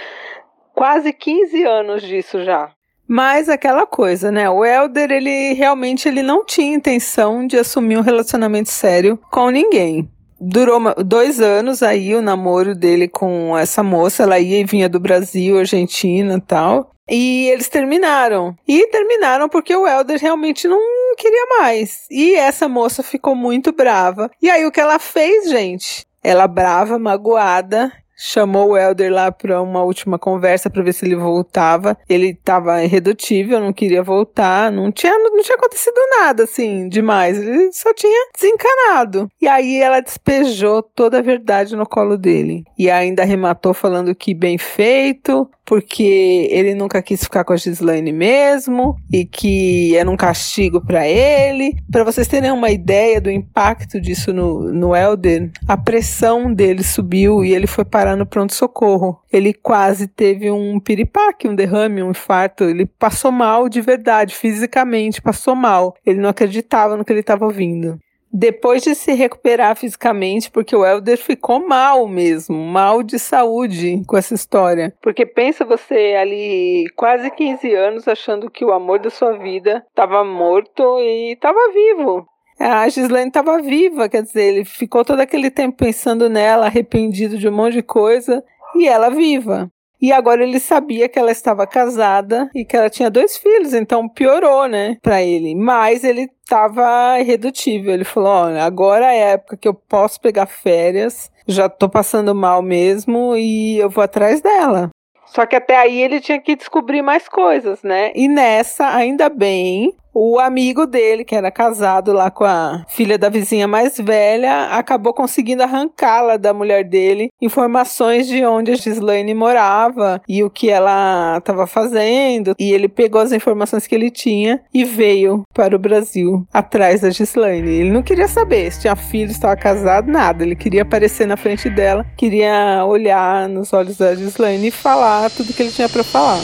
Quase 0.73 1.13
15 1.13 1.63
anos 1.63 2.01
disso 2.01 2.43
já. 2.43 2.71
Mas 3.07 3.49
aquela 3.49 3.85
coisa, 3.85 4.31
né? 4.31 4.49
O 4.49 4.65
Elder, 4.65 5.11
ele 5.11 5.53
realmente 5.53 6.07
ele 6.07 6.23
não 6.23 6.43
tinha 6.43 6.75
intenção 6.75 7.45
de 7.45 7.57
assumir 7.57 7.97
um 7.97 8.01
relacionamento 8.01 8.69
sério 8.69 9.19
com 9.29 9.49
ninguém. 9.49 10.09
Durou 10.39 10.79
dois 11.05 11.39
anos 11.39 11.83
aí 11.83 12.15
o 12.15 12.21
namoro 12.21 12.73
dele 12.73 13.07
com 13.07 13.57
essa 13.57 13.83
moça. 13.83 14.23
Ela 14.23 14.39
ia 14.39 14.59
e 14.59 14.65
vinha 14.65 14.89
do 14.89 14.99
Brasil, 14.99 15.59
Argentina 15.59 16.41
tal. 16.45 16.91
E 17.09 17.49
eles 17.49 17.67
terminaram. 17.67 18.55
E 18.67 18.87
terminaram 18.87 19.49
porque 19.49 19.75
o 19.75 19.87
Elder 19.87 20.19
realmente 20.19 20.67
não 20.67 20.79
queria 21.23 21.45
mais. 21.57 22.05
E 22.11 22.35
essa 22.35 22.67
moça 22.67 23.01
ficou 23.01 23.33
muito 23.35 23.71
brava. 23.71 24.29
E 24.41 24.49
aí 24.49 24.65
o 24.65 24.71
que 24.71 24.81
ela 24.81 24.99
fez, 24.99 25.49
gente? 25.49 26.05
Ela 26.21 26.47
brava, 26.47 26.99
magoada, 26.99 27.91
chamou 28.15 28.69
o 28.69 28.77
Elder 28.77 29.11
lá 29.11 29.31
para 29.31 29.61
uma 29.61 29.83
última 29.83 30.17
conversa 30.17 30.69
para 30.69 30.83
ver 30.83 30.93
se 30.93 31.05
ele 31.05 31.15
voltava. 31.15 31.97
Ele 32.07 32.29
estava 32.29 32.83
irredutível, 32.83 33.59
não 33.59 33.73
queria 33.73 34.03
voltar, 34.03 34.71
não 34.71 34.91
tinha, 34.91 35.17
não 35.17 35.41
tinha 35.41 35.57
acontecido 35.57 35.99
nada 36.19 36.43
assim 36.43 36.87
demais, 36.87 37.37
ele 37.37 37.71
só 37.71 37.93
tinha 37.93 38.29
desencanado. 38.33 39.29
E 39.41 39.47
aí 39.47 39.81
ela 39.81 39.99
despejou 39.99 40.81
toda 40.81 41.19
a 41.19 41.21
verdade 41.21 41.75
no 41.75 41.85
colo 41.85 42.17
dele 42.17 42.63
e 42.77 42.89
ainda 42.89 43.23
arrematou 43.23 43.73
falando 43.73 44.15
que 44.15 44.33
bem 44.33 44.57
feito, 44.57 45.49
porque 45.65 46.47
ele 46.51 46.75
nunca 46.75 47.01
quis 47.01 47.23
ficar 47.23 47.43
com 47.43 47.53
a 47.53 47.57
Gislaine 47.57 48.11
mesmo 48.11 48.97
e 49.11 49.25
que 49.25 49.95
era 49.95 50.09
um 50.09 50.17
castigo 50.17 50.81
para 50.81 51.07
ele. 51.07 51.75
Para 51.91 52.03
vocês 52.03 52.27
terem 52.27 52.51
uma 52.51 52.69
ideia 52.69 53.21
do 53.21 53.31
impacto 53.31 53.99
disso 53.99 54.33
no, 54.33 54.71
no 54.71 54.95
Elder, 54.95 55.49
a 55.67 55.77
pressão 55.77 56.53
dele 56.53 56.83
subiu 56.83 57.43
e 57.43 57.53
ele 57.53 57.67
foi 57.67 57.85
parar 57.85 58.15
no 58.15 58.25
pronto-socorro. 58.25 59.19
Ele 59.31 59.53
quase 59.53 60.07
teve 60.07 60.51
um 60.51 60.79
piripaque, 60.79 61.47
um 61.47 61.55
derrame, 61.55 62.03
um 62.03 62.11
infarto. 62.11 62.63
Ele 62.63 62.85
passou 62.85 63.31
mal 63.31 63.69
de 63.69 63.81
verdade, 63.81 64.35
fisicamente, 64.35 65.21
passou 65.21 65.55
mal. 65.55 65.95
Ele 66.05 66.19
não 66.19 66.29
acreditava 66.29 66.97
no 66.97 67.05
que 67.05 67.11
ele 67.11 67.21
estava 67.21 67.45
ouvindo 67.45 67.99
depois 68.33 68.81
de 68.81 68.95
se 68.95 69.13
recuperar 69.13 69.75
fisicamente, 69.75 70.49
porque 70.49 70.75
o 70.75 70.83
Elder 70.83 71.19
ficou 71.19 71.65
mal 71.65 72.07
mesmo, 72.07 72.57
mal 72.57 73.03
de 73.03 73.19
saúde 73.19 74.01
com 74.07 74.17
essa 74.17 74.33
história. 74.33 74.91
Porque 75.01 75.23
pensa 75.23 75.63
você 75.63 76.15
ali 76.19 76.85
quase 76.95 77.29
15 77.29 77.73
anos 77.75 78.07
achando 78.07 78.49
que 78.49 78.65
o 78.65 78.71
amor 78.71 78.99
da 78.99 79.11
sua 79.11 79.37
vida 79.37 79.85
estava 79.87 80.23
morto 80.23 80.99
e 80.99 81.33
estava 81.33 81.59
vivo. 81.71 82.25
A 82.59 82.87
Gislaine 82.87 83.27
estava 83.27 83.61
viva, 83.61 84.09
quer 84.09 84.23
dizer, 84.23 84.43
ele 84.43 84.65
ficou 84.65 85.05
todo 85.05 85.19
aquele 85.19 85.51
tempo 85.51 85.77
pensando 85.77 86.29
nela, 86.29 86.65
arrependido 86.65 87.37
de 87.37 87.47
um 87.47 87.51
monte 87.51 87.73
de 87.73 87.83
coisa, 87.83 88.43
e 88.75 88.87
ela 88.87 89.09
viva. 89.09 89.69
E 90.03 90.11
agora 90.11 90.43
ele 90.43 90.59
sabia 90.59 91.07
que 91.07 91.17
ela 91.17 91.31
estava 91.31 91.65
casada 91.65 92.49
e 92.53 92.65
que 92.65 92.75
ela 92.75 92.89
tinha 92.89 93.09
dois 93.09 93.37
filhos, 93.37 93.73
então 93.73 94.09
piorou, 94.09 94.67
né, 94.67 94.97
para 95.01 95.23
ele. 95.23 95.55
Mas 95.55 96.03
ele 96.03 96.29
estava 96.43 97.17
irredutível. 97.21 97.93
Ele 97.93 98.03
falou: 98.03 98.29
olha, 98.29 98.65
agora 98.65 99.13
é 99.13 99.23
a 99.23 99.29
época 99.29 99.55
que 99.55 99.65
eu 99.65 99.73
posso 99.73 100.19
pegar 100.19 100.45
férias, 100.45 101.31
já 101.47 101.69
tô 101.69 101.87
passando 101.87 102.35
mal 102.35 102.61
mesmo 102.61 103.37
e 103.37 103.77
eu 103.77 103.89
vou 103.89 104.03
atrás 104.03 104.41
dela. 104.41 104.89
Só 105.25 105.45
que 105.45 105.55
até 105.55 105.77
aí 105.77 106.01
ele 106.01 106.19
tinha 106.19 106.41
que 106.41 106.57
descobrir 106.57 107.01
mais 107.01 107.29
coisas, 107.29 107.81
né? 107.81 108.11
E 108.13 108.27
nessa, 108.27 108.93
ainda 108.93 109.29
bem, 109.29 109.95
o 110.13 110.39
amigo 110.39 110.85
dele, 110.85 111.25
que 111.25 111.35
era 111.35 111.49
casado 111.49 112.13
lá 112.13 112.29
com 112.29 112.43
a 112.43 112.85
filha 112.87 113.17
da 113.17 113.29
vizinha 113.29 113.67
mais 113.67 113.97
velha, 113.97 114.67
acabou 114.71 115.13
conseguindo 115.13 115.63
arrancá-la 115.63 116.37
da 116.37 116.53
mulher 116.53 116.83
dele 116.83 117.29
informações 117.41 118.27
de 118.27 118.45
onde 118.45 118.71
a 118.71 118.75
Gislaine 118.75 119.33
morava 119.33 120.21
e 120.27 120.43
o 120.43 120.49
que 120.49 120.69
ela 120.69 121.37
estava 121.37 121.65
fazendo. 121.65 122.53
E 122.59 122.71
ele 122.71 122.87
pegou 122.87 123.21
as 123.21 123.31
informações 123.31 123.87
que 123.87 123.95
ele 123.95 124.11
tinha 124.11 124.61
e 124.73 124.83
veio 124.83 125.43
para 125.53 125.75
o 125.75 125.79
Brasil 125.79 126.45
atrás 126.53 127.01
da 127.01 127.09
Gislaine. 127.09 127.69
Ele 127.69 127.91
não 127.91 128.03
queria 128.03 128.27
saber 128.27 128.71
se 128.71 128.81
tinha 128.81 128.95
filho, 128.95 129.29
se 129.29 129.35
estava 129.35 129.55
casado, 129.55 130.11
nada. 130.11 130.43
Ele 130.43 130.55
queria 130.55 130.83
aparecer 130.83 131.25
na 131.25 131.37
frente 131.37 131.69
dela, 131.69 132.05
queria 132.17 132.85
olhar 132.85 133.49
nos 133.49 133.73
olhos 133.73 133.97
da 133.97 134.15
Gislaine 134.15 134.67
e 134.67 134.71
falar 134.71 135.29
tudo 135.31 135.53
que 135.53 135.63
ele 135.63 135.71
tinha 135.71 135.89
para 135.89 136.03
falar. 136.03 136.39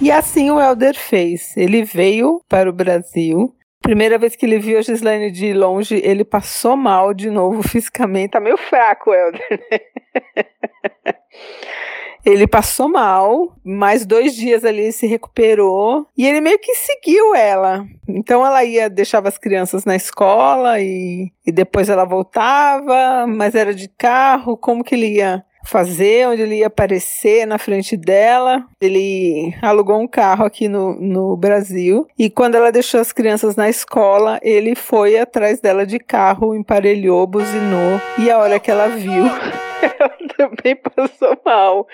E 0.00 0.10
assim 0.10 0.50
o 0.50 0.60
Helder 0.60 0.94
fez. 0.94 1.56
Ele 1.56 1.84
veio 1.84 2.42
para 2.48 2.68
o 2.68 2.72
Brasil. 2.72 3.54
Primeira 3.80 4.18
vez 4.18 4.36
que 4.36 4.46
ele 4.46 4.58
viu 4.58 4.78
a 4.78 4.82
Gislaine 4.82 5.30
de 5.30 5.52
longe, 5.52 6.00
ele 6.04 6.24
passou 6.24 6.76
mal 6.76 7.12
de 7.12 7.30
novo 7.30 7.62
fisicamente. 7.66 8.32
Tá 8.32 8.40
meio 8.40 8.56
fraco 8.56 9.12
Helder, 9.12 9.60
né? 9.70 9.78
Ele 12.24 12.46
passou 12.46 12.88
mal, 12.88 13.56
mais 13.64 14.06
dois 14.06 14.36
dias 14.36 14.64
ali 14.64 14.92
se 14.92 15.08
recuperou 15.08 16.06
e 16.16 16.24
ele 16.24 16.40
meio 16.40 16.58
que 16.58 16.72
seguiu 16.76 17.34
ela. 17.34 17.84
Então 18.08 18.46
ela 18.46 18.62
ia, 18.62 18.88
deixava 18.88 19.28
as 19.28 19.36
crianças 19.36 19.84
na 19.84 19.96
escola 19.96 20.78
e, 20.78 21.32
e 21.44 21.50
depois 21.50 21.88
ela 21.88 22.04
voltava, 22.04 23.26
mas 23.26 23.56
era 23.56 23.74
de 23.74 23.88
carro. 23.88 24.56
Como 24.56 24.84
que 24.84 24.94
ele 24.94 25.16
ia 25.16 25.44
fazer, 25.64 26.28
onde 26.28 26.42
ele 26.42 26.56
ia 26.56 26.66
aparecer 26.66 27.46
na 27.46 27.58
frente 27.58 27.96
dela. 27.96 28.64
Ele 28.80 29.54
alugou 29.62 30.00
um 30.00 30.08
carro 30.08 30.44
aqui 30.44 30.68
no, 30.68 30.94
no 30.94 31.36
Brasil. 31.36 32.06
E 32.18 32.28
quando 32.28 32.54
ela 32.54 32.72
deixou 32.72 33.00
as 33.00 33.12
crianças 33.12 33.56
na 33.56 33.68
escola, 33.68 34.38
ele 34.42 34.74
foi 34.74 35.18
atrás 35.18 35.60
dela 35.60 35.86
de 35.86 35.98
carro, 35.98 36.54
emparelhou, 36.54 37.26
buzinou. 37.26 38.00
E 38.18 38.30
a 38.30 38.38
hora 38.38 38.58
que 38.58 38.70
ela 38.70 38.88
viu, 38.88 39.24
ela 39.82 40.16
também 40.36 40.76
passou 40.76 41.38
mal 41.44 41.86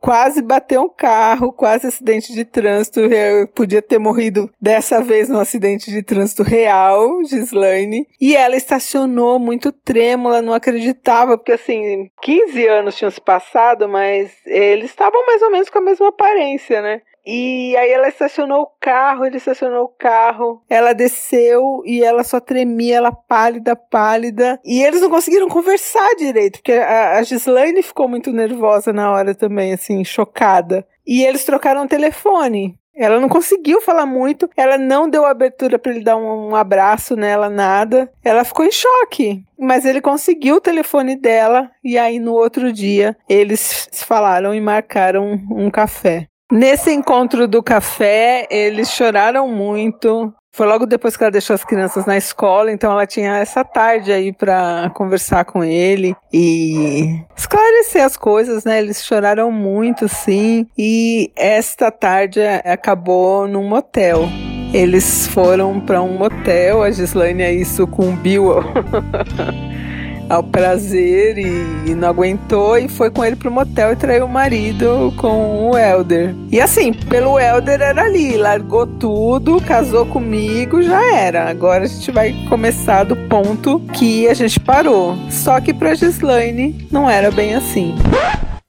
quase 0.00 0.42
bateu 0.42 0.82
um 0.82 0.88
carro, 0.88 1.52
quase 1.52 1.86
acidente 1.86 2.32
de 2.32 2.44
trânsito. 2.44 3.00
Eu 3.00 3.48
podia 3.48 3.82
ter 3.82 3.98
morrido 3.98 4.50
dessa 4.60 5.00
vez 5.00 5.28
num 5.28 5.40
acidente 5.40 5.90
de 5.90 6.02
trânsito 6.02 6.42
real, 6.42 7.24
Gislaine. 7.24 8.06
E 8.20 8.36
ela 8.36 8.56
estacionou 8.56 9.38
muito 9.38 9.72
trêmula, 9.72 10.42
não 10.42 10.52
acreditava, 10.52 11.36
porque 11.36 11.52
assim, 11.52 12.10
15 12.22 12.66
anos 12.66 12.96
tinham 12.96 13.10
se 13.10 13.20
passado, 13.20 13.88
mas 13.88 14.30
eles 14.46 14.90
estavam 14.90 15.24
mais 15.26 15.42
ou 15.42 15.50
menos 15.50 15.68
com 15.68 15.78
a 15.78 15.82
mesma 15.82 16.08
aparência, 16.08 16.80
né? 16.80 17.00
E 17.26 17.76
aí 17.76 17.90
ela 17.90 18.08
estacionou 18.08 18.62
o 18.62 18.70
carro, 18.80 19.26
ele 19.26 19.38
estacionou 19.38 19.84
o 19.84 19.88
carro, 19.88 20.62
ela 20.70 20.92
desceu 20.92 21.82
e 21.84 22.04
ela 22.04 22.22
só 22.22 22.38
tremia, 22.38 22.98
ela 22.98 23.10
pálida, 23.10 23.74
pálida. 23.74 24.60
E 24.64 24.80
eles 24.82 25.00
não 25.00 25.10
conseguiram 25.10 25.48
conversar 25.48 26.14
direito, 26.14 26.58
porque 26.58 26.72
a, 26.72 27.18
a 27.18 27.22
Gislaine 27.24 27.82
ficou 27.82 28.08
muito 28.08 28.30
nervosa 28.32 28.92
na 28.92 29.10
hora 29.10 29.34
também, 29.34 29.72
assim, 29.72 30.04
chocada. 30.04 30.86
E 31.04 31.24
eles 31.24 31.44
trocaram 31.44 31.84
o 31.84 31.88
telefone. 31.88 32.78
Ela 32.96 33.20
não 33.20 33.28
conseguiu 33.28 33.82
falar 33.82 34.06
muito, 34.06 34.48
ela 34.56 34.78
não 34.78 35.08
deu 35.08 35.26
abertura 35.26 35.78
para 35.78 35.92
ele 35.92 36.02
dar 36.02 36.16
um, 36.16 36.50
um, 36.50 36.56
abraço 36.56 37.14
nela, 37.14 37.50
nada. 37.50 38.10
Ela 38.24 38.42
ficou 38.42 38.64
em 38.64 38.72
choque, 38.72 39.44
mas 39.58 39.84
ele 39.84 40.00
conseguiu 40.00 40.56
o 40.56 40.60
telefone 40.60 41.14
dela 41.14 41.70
e 41.84 41.98
aí 41.98 42.18
no 42.18 42.32
outro 42.32 42.72
dia 42.72 43.14
eles 43.28 43.86
falaram 43.92 44.54
e 44.54 44.60
marcaram 44.62 45.26
um, 45.26 45.66
um 45.66 45.70
café. 45.70 46.26
Nesse 46.50 46.92
encontro 46.92 47.48
do 47.48 47.60
café, 47.60 48.46
eles 48.50 48.90
choraram 48.90 49.48
muito. 49.48 50.32
Foi 50.54 50.64
logo 50.66 50.86
depois 50.86 51.16
que 51.16 51.24
ela 51.24 51.30
deixou 51.30 51.52
as 51.52 51.64
crianças 51.64 52.06
na 52.06 52.16
escola, 52.16 52.72
então 52.72 52.90
ela 52.92 53.04
tinha 53.04 53.36
essa 53.36 53.64
tarde 53.64 54.12
aí 54.12 54.32
para 54.32 54.90
conversar 54.94 55.44
com 55.44 55.62
ele 55.62 56.16
e 56.32 57.20
esclarecer 57.36 58.02
as 58.02 58.16
coisas, 58.16 58.64
né? 58.64 58.78
Eles 58.78 59.04
choraram 59.04 59.50
muito, 59.50 60.08
sim, 60.08 60.66
e 60.78 61.30
esta 61.36 61.90
tarde 61.90 62.40
acabou 62.64 63.46
num 63.46 63.68
motel. 63.68 64.28
Eles 64.72 65.26
foram 65.26 65.78
para 65.78 66.00
um 66.00 66.16
motel, 66.16 66.82
a 66.82 66.90
Gislaine 66.90 67.42
aí 67.42 67.64
sucumbiu 67.64 68.54
ao 70.28 70.42
prazer 70.42 71.38
e, 71.38 71.90
e, 71.90 71.94
não 71.94 72.08
aguentou 72.08 72.78
e 72.78 72.88
foi 72.88 73.10
com 73.10 73.24
ele 73.24 73.36
pro 73.36 73.50
motel 73.50 73.92
e 73.92 73.96
traiu 73.96 74.26
o 74.26 74.28
marido 74.28 75.12
com 75.16 75.70
o 75.70 75.78
Elder. 75.78 76.34
E 76.50 76.60
assim, 76.60 76.92
pelo 76.92 77.38
Elder 77.38 77.80
era 77.80 78.02
ali, 78.02 78.36
largou 78.36 78.86
tudo, 78.86 79.60
casou 79.60 80.06
comigo, 80.06 80.82
já 80.82 81.14
era. 81.14 81.48
Agora 81.48 81.84
a 81.84 81.88
gente 81.88 82.10
vai 82.10 82.34
começar 82.48 83.04
do 83.04 83.16
ponto 83.16 83.80
que 83.92 84.28
a 84.28 84.34
gente 84.34 84.58
parou. 84.60 85.16
Só 85.30 85.60
que 85.60 85.72
pra 85.72 85.94
Gislaine 85.94 86.86
não 86.90 87.08
era 87.08 87.30
bem 87.30 87.54
assim. 87.54 87.94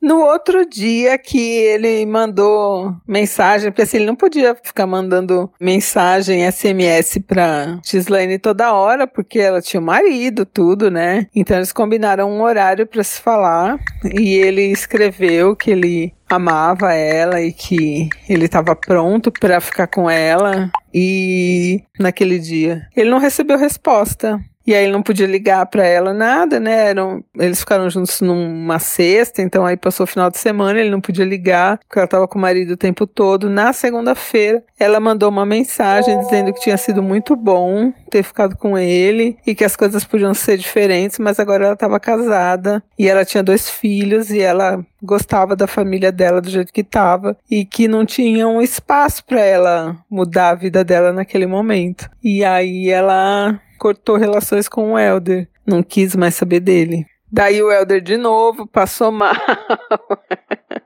No 0.07 0.21
outro 0.21 0.65
dia 0.65 1.17
que 1.17 1.37
ele 1.37 2.05
mandou 2.05 2.95
mensagem, 3.05 3.69
porque 3.69 3.81
assim, 3.81 3.97
ele 3.97 4.05
não 4.05 4.15
podia 4.15 4.55
ficar 4.55 4.87
mandando 4.87 5.51
mensagem 5.59 6.49
SMS 6.49 7.19
pra 7.27 7.77
Gislaine 7.83 8.39
toda 8.39 8.71
hora, 8.71 9.05
porque 9.05 9.37
ela 9.37 9.61
tinha 9.61 9.81
um 9.81 9.83
marido, 9.83 10.45
tudo, 10.45 10.89
né? 10.89 11.27
Então 11.35 11.57
eles 11.57 11.73
combinaram 11.73 12.31
um 12.31 12.41
horário 12.41 12.87
para 12.87 13.03
se 13.03 13.19
falar 13.19 13.77
e 14.05 14.35
ele 14.35 14.71
escreveu 14.71 15.57
que 15.57 15.71
ele 15.71 16.13
amava 16.29 16.93
ela 16.93 17.41
e 17.41 17.51
que 17.51 18.07
ele 18.29 18.45
estava 18.45 18.77
pronto 18.77 19.29
para 19.29 19.59
ficar 19.59 19.87
com 19.87 20.09
ela. 20.09 20.71
E 20.93 21.83
naquele 21.99 22.39
dia 22.39 22.87
ele 22.95 23.09
não 23.09 23.19
recebeu 23.19 23.57
resposta. 23.57 24.39
E 24.67 24.75
aí 24.75 24.83
ele 24.83 24.91
não 24.91 25.01
podia 25.01 25.25
ligar 25.25 25.65
para 25.67 25.85
ela 25.85 26.13
nada, 26.13 26.59
né? 26.59 26.89
Eram, 26.89 27.23
eles 27.39 27.61
ficaram 27.61 27.89
juntos 27.89 28.19
numa 28.19 28.79
sexta, 28.79 29.41
então 29.41 29.65
aí 29.65 29.77
passou 29.77 30.03
o 30.03 30.07
final 30.07 30.29
de 30.29 30.37
semana, 30.37 30.77
ele 30.77 30.89
não 30.89 30.99
podia 30.99 31.23
ligar, 31.23 31.77
porque 31.77 31.97
ela 31.97 32.05
estava 32.05 32.27
com 32.27 32.37
o 32.37 32.41
marido 32.41 32.71
o 32.71 32.77
tempo 32.77 33.07
todo. 33.07 33.49
Na 33.49 33.71
segunda-feira, 33.71 34.61
ela 34.77 34.99
mandou 34.99 35.29
uma 35.29 35.45
mensagem 35.45 36.19
dizendo 36.19 36.51
que 36.53 36.59
tinha 36.59 36.75
sido 36.75 37.01
muito 37.01 37.33
bom 37.33 37.93
ter 38.11 38.23
ficado 38.23 38.57
com 38.57 38.77
ele 38.77 39.37
e 39.47 39.55
que 39.55 39.63
as 39.63 39.75
coisas 39.77 40.03
podiam 40.03 40.33
ser 40.33 40.57
diferentes, 40.57 41.17
mas 41.17 41.39
agora 41.39 41.63
ela 41.63 41.73
estava 41.73 41.97
casada 41.97 42.83
e 42.99 43.07
ela 43.07 43.23
tinha 43.23 43.41
dois 43.41 43.69
filhos 43.69 44.29
e 44.31 44.41
ela 44.41 44.85
gostava 45.01 45.55
da 45.55 45.67
família 45.67 46.11
dela 46.11 46.41
do 46.41 46.49
jeito 46.49 46.73
que 46.73 46.81
estava 46.81 47.37
e 47.49 47.63
que 47.63 47.87
não 47.87 48.05
tinha 48.05 48.47
um 48.47 48.61
espaço 48.61 49.23
para 49.23 49.39
ela 49.39 49.95
mudar 50.09 50.49
a 50.49 50.55
vida 50.55 50.83
dela 50.83 51.13
naquele 51.13 51.45
momento. 51.45 52.09
E 52.21 52.43
aí 52.43 52.89
ela 52.89 53.59
cortou 53.77 54.17
relações 54.17 54.67
com 54.67 54.93
o 54.93 54.99
Elder, 54.99 55.47
não 55.65 55.81
quis 55.83 56.15
mais 56.15 56.35
saber 56.35 56.59
dele. 56.59 57.05
Daí 57.31 57.61
o 57.61 57.71
Elder 57.71 58.01
de 58.01 58.17
novo 58.17 58.65
passou 58.65 59.11
mal. 59.11 59.33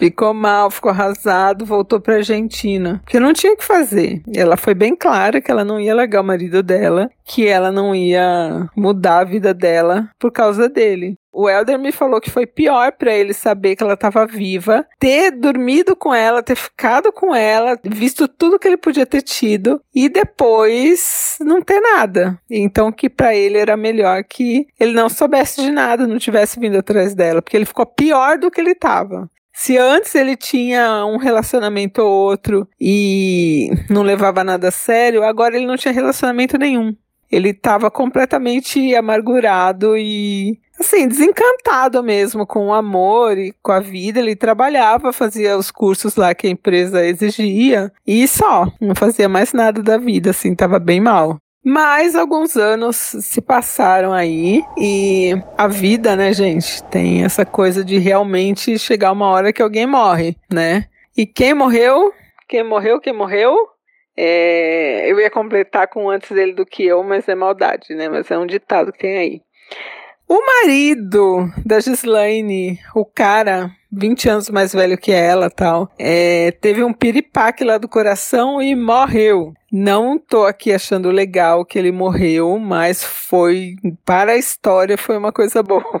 Ficou 0.00 0.32
mal, 0.32 0.70
ficou 0.70 0.90
arrasado, 0.90 1.66
voltou 1.66 2.00
pra 2.00 2.14
Argentina. 2.14 3.02
Porque 3.04 3.20
não 3.20 3.34
tinha 3.34 3.52
o 3.52 3.56
que 3.56 3.62
fazer. 3.62 4.22
Ela 4.34 4.56
foi 4.56 4.72
bem 4.72 4.96
clara 4.96 5.42
que 5.42 5.50
ela 5.50 5.62
não 5.62 5.78
ia 5.78 5.94
largar 5.94 6.22
o 6.22 6.24
marido 6.24 6.62
dela, 6.62 7.10
que 7.22 7.46
ela 7.46 7.70
não 7.70 7.94
ia 7.94 8.66
mudar 8.74 9.18
a 9.18 9.24
vida 9.24 9.52
dela 9.52 10.08
por 10.18 10.32
causa 10.32 10.70
dele. 10.70 11.16
O 11.32 11.48
Elder 11.48 11.78
me 11.78 11.92
falou 11.92 12.20
que 12.20 12.30
foi 12.30 12.46
pior 12.46 12.92
para 12.92 13.14
ele 13.14 13.32
saber 13.32 13.76
que 13.76 13.82
ela 13.82 13.92
estava 13.92 14.26
viva, 14.26 14.86
ter 14.98 15.30
dormido 15.30 15.94
com 15.94 16.12
ela, 16.12 16.42
ter 16.42 16.56
ficado 16.56 17.12
com 17.12 17.34
ela, 17.34 17.78
visto 17.84 18.26
tudo 18.26 18.58
que 18.58 18.66
ele 18.66 18.76
podia 18.76 19.06
ter 19.06 19.22
tido 19.22 19.80
e 19.94 20.08
depois 20.08 21.36
não 21.40 21.62
ter 21.62 21.78
nada. 21.80 22.38
Então 22.50 22.90
que 22.90 23.08
para 23.08 23.34
ele 23.34 23.58
era 23.58 23.76
melhor 23.76 24.24
que 24.24 24.66
ele 24.78 24.92
não 24.92 25.08
soubesse 25.08 25.62
de 25.62 25.70
nada, 25.70 26.06
não 26.06 26.18
tivesse 26.18 26.58
vindo 26.58 26.78
atrás 26.78 27.14
dela, 27.14 27.40
porque 27.40 27.56
ele 27.56 27.66
ficou 27.66 27.86
pior 27.86 28.36
do 28.38 28.50
que 28.50 28.60
ele 28.60 28.72
estava. 28.72 29.30
Se 29.60 29.76
antes 29.76 30.14
ele 30.14 30.38
tinha 30.38 31.04
um 31.04 31.18
relacionamento 31.18 32.00
ou 32.00 32.10
outro 32.10 32.66
e 32.80 33.68
não 33.90 34.00
levava 34.00 34.42
nada 34.42 34.68
a 34.68 34.70
sério, 34.70 35.22
agora 35.22 35.54
ele 35.54 35.66
não 35.66 35.76
tinha 35.76 35.92
relacionamento 35.92 36.56
nenhum. 36.56 36.96
Ele 37.30 37.50
estava 37.50 37.90
completamente 37.90 38.94
amargurado 38.94 39.98
e 39.98 40.58
assim, 40.78 41.06
desencantado 41.06 42.02
mesmo 42.02 42.46
com 42.46 42.68
o 42.68 42.72
amor 42.72 43.36
e 43.36 43.52
com 43.62 43.70
a 43.70 43.80
vida. 43.80 44.18
Ele 44.18 44.34
trabalhava, 44.34 45.12
fazia 45.12 45.58
os 45.58 45.70
cursos 45.70 46.16
lá 46.16 46.34
que 46.34 46.46
a 46.46 46.50
empresa 46.50 47.04
exigia 47.04 47.92
e 48.06 48.26
só, 48.26 48.66
não 48.80 48.94
fazia 48.94 49.28
mais 49.28 49.52
nada 49.52 49.82
da 49.82 49.98
vida, 49.98 50.30
assim, 50.30 50.54
tava 50.54 50.78
bem 50.78 51.00
mal. 51.00 51.36
Mas 51.64 52.16
alguns 52.16 52.56
anos 52.56 52.96
se 52.96 53.40
passaram 53.42 54.12
aí 54.12 54.64
e 54.78 55.32
a 55.58 55.68
vida, 55.68 56.16
né, 56.16 56.32
gente, 56.32 56.82
tem 56.84 57.22
essa 57.22 57.44
coisa 57.44 57.84
de 57.84 57.98
realmente 57.98 58.78
chegar 58.78 59.12
uma 59.12 59.28
hora 59.28 59.52
que 59.52 59.60
alguém 59.60 59.86
morre, 59.86 60.36
né? 60.50 60.86
E 61.14 61.26
quem 61.26 61.52
morreu? 61.52 62.12
Quem 62.48 62.64
morreu? 62.64 62.98
Quem 62.98 63.12
morreu? 63.12 63.54
É, 64.16 65.10
eu 65.10 65.20
ia 65.20 65.30
completar 65.30 65.88
com 65.88 66.08
antes 66.08 66.30
dele 66.30 66.52
do 66.54 66.64
que 66.64 66.84
eu, 66.84 67.02
mas 67.02 67.28
é 67.28 67.34
maldade, 67.34 67.94
né? 67.94 68.08
Mas 68.08 68.30
é 68.30 68.38
um 68.38 68.46
ditado 68.46 68.92
que 68.92 68.98
tem 68.98 69.18
aí. 69.18 69.42
O 70.32 70.38
marido 70.46 71.52
da 71.66 71.80
Gislaine, 71.80 72.78
o 72.94 73.04
cara, 73.04 73.68
20 73.90 74.28
anos 74.28 74.48
mais 74.48 74.72
velho 74.72 74.96
que 74.96 75.10
ela 75.10 75.50
tal, 75.50 75.90
é, 75.98 76.52
teve 76.52 76.84
um 76.84 76.92
piripaque 76.92 77.64
lá 77.64 77.78
do 77.78 77.88
coração 77.88 78.62
e 78.62 78.76
morreu. 78.76 79.52
Não 79.72 80.20
tô 80.20 80.44
aqui 80.44 80.72
achando 80.72 81.10
legal 81.10 81.64
que 81.64 81.76
ele 81.76 81.90
morreu, 81.90 82.60
mas 82.60 83.02
foi, 83.02 83.74
para 84.04 84.30
a 84.30 84.36
história, 84.36 84.96
foi 84.96 85.18
uma 85.18 85.32
coisa 85.32 85.64
boa. 85.64 86.00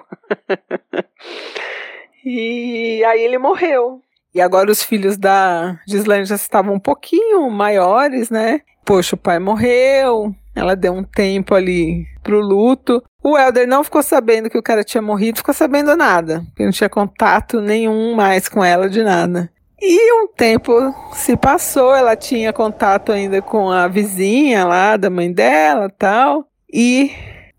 e 2.24 3.02
aí 3.04 3.24
ele 3.24 3.36
morreu. 3.36 4.00
E 4.32 4.40
agora 4.40 4.70
os 4.70 4.80
filhos 4.80 5.16
da 5.16 5.76
Gislaine 5.88 6.24
já 6.24 6.36
estavam 6.36 6.74
um 6.74 6.80
pouquinho 6.80 7.50
maiores, 7.50 8.30
né? 8.30 8.60
Poxa, 8.84 9.16
o 9.16 9.18
pai 9.18 9.40
morreu, 9.40 10.32
ela 10.54 10.76
deu 10.76 10.92
um 10.92 11.02
tempo 11.02 11.52
ali 11.52 12.06
pro 12.22 12.38
luto. 12.38 13.02
O 13.30 13.38
Elder 13.38 13.64
não 13.64 13.84
ficou 13.84 14.02
sabendo 14.02 14.50
que 14.50 14.58
o 14.58 14.62
cara 14.62 14.82
tinha 14.82 15.00
morrido, 15.00 15.38
ficou 15.38 15.54
sabendo 15.54 15.96
nada, 15.96 16.42
porque 16.46 16.64
não 16.64 16.72
tinha 16.72 16.88
contato 16.88 17.60
nenhum 17.60 18.12
mais 18.16 18.48
com 18.48 18.64
ela 18.64 18.90
de 18.90 19.04
nada. 19.04 19.48
E 19.80 20.12
um 20.14 20.26
tempo 20.26 20.72
se 21.12 21.36
passou, 21.36 21.94
ela 21.94 22.16
tinha 22.16 22.52
contato 22.52 23.12
ainda 23.12 23.40
com 23.40 23.70
a 23.70 23.86
vizinha 23.86 24.64
lá, 24.64 24.96
da 24.96 25.08
mãe 25.08 25.32
dela 25.32 25.88
tal, 25.96 26.44
e 26.72 27.12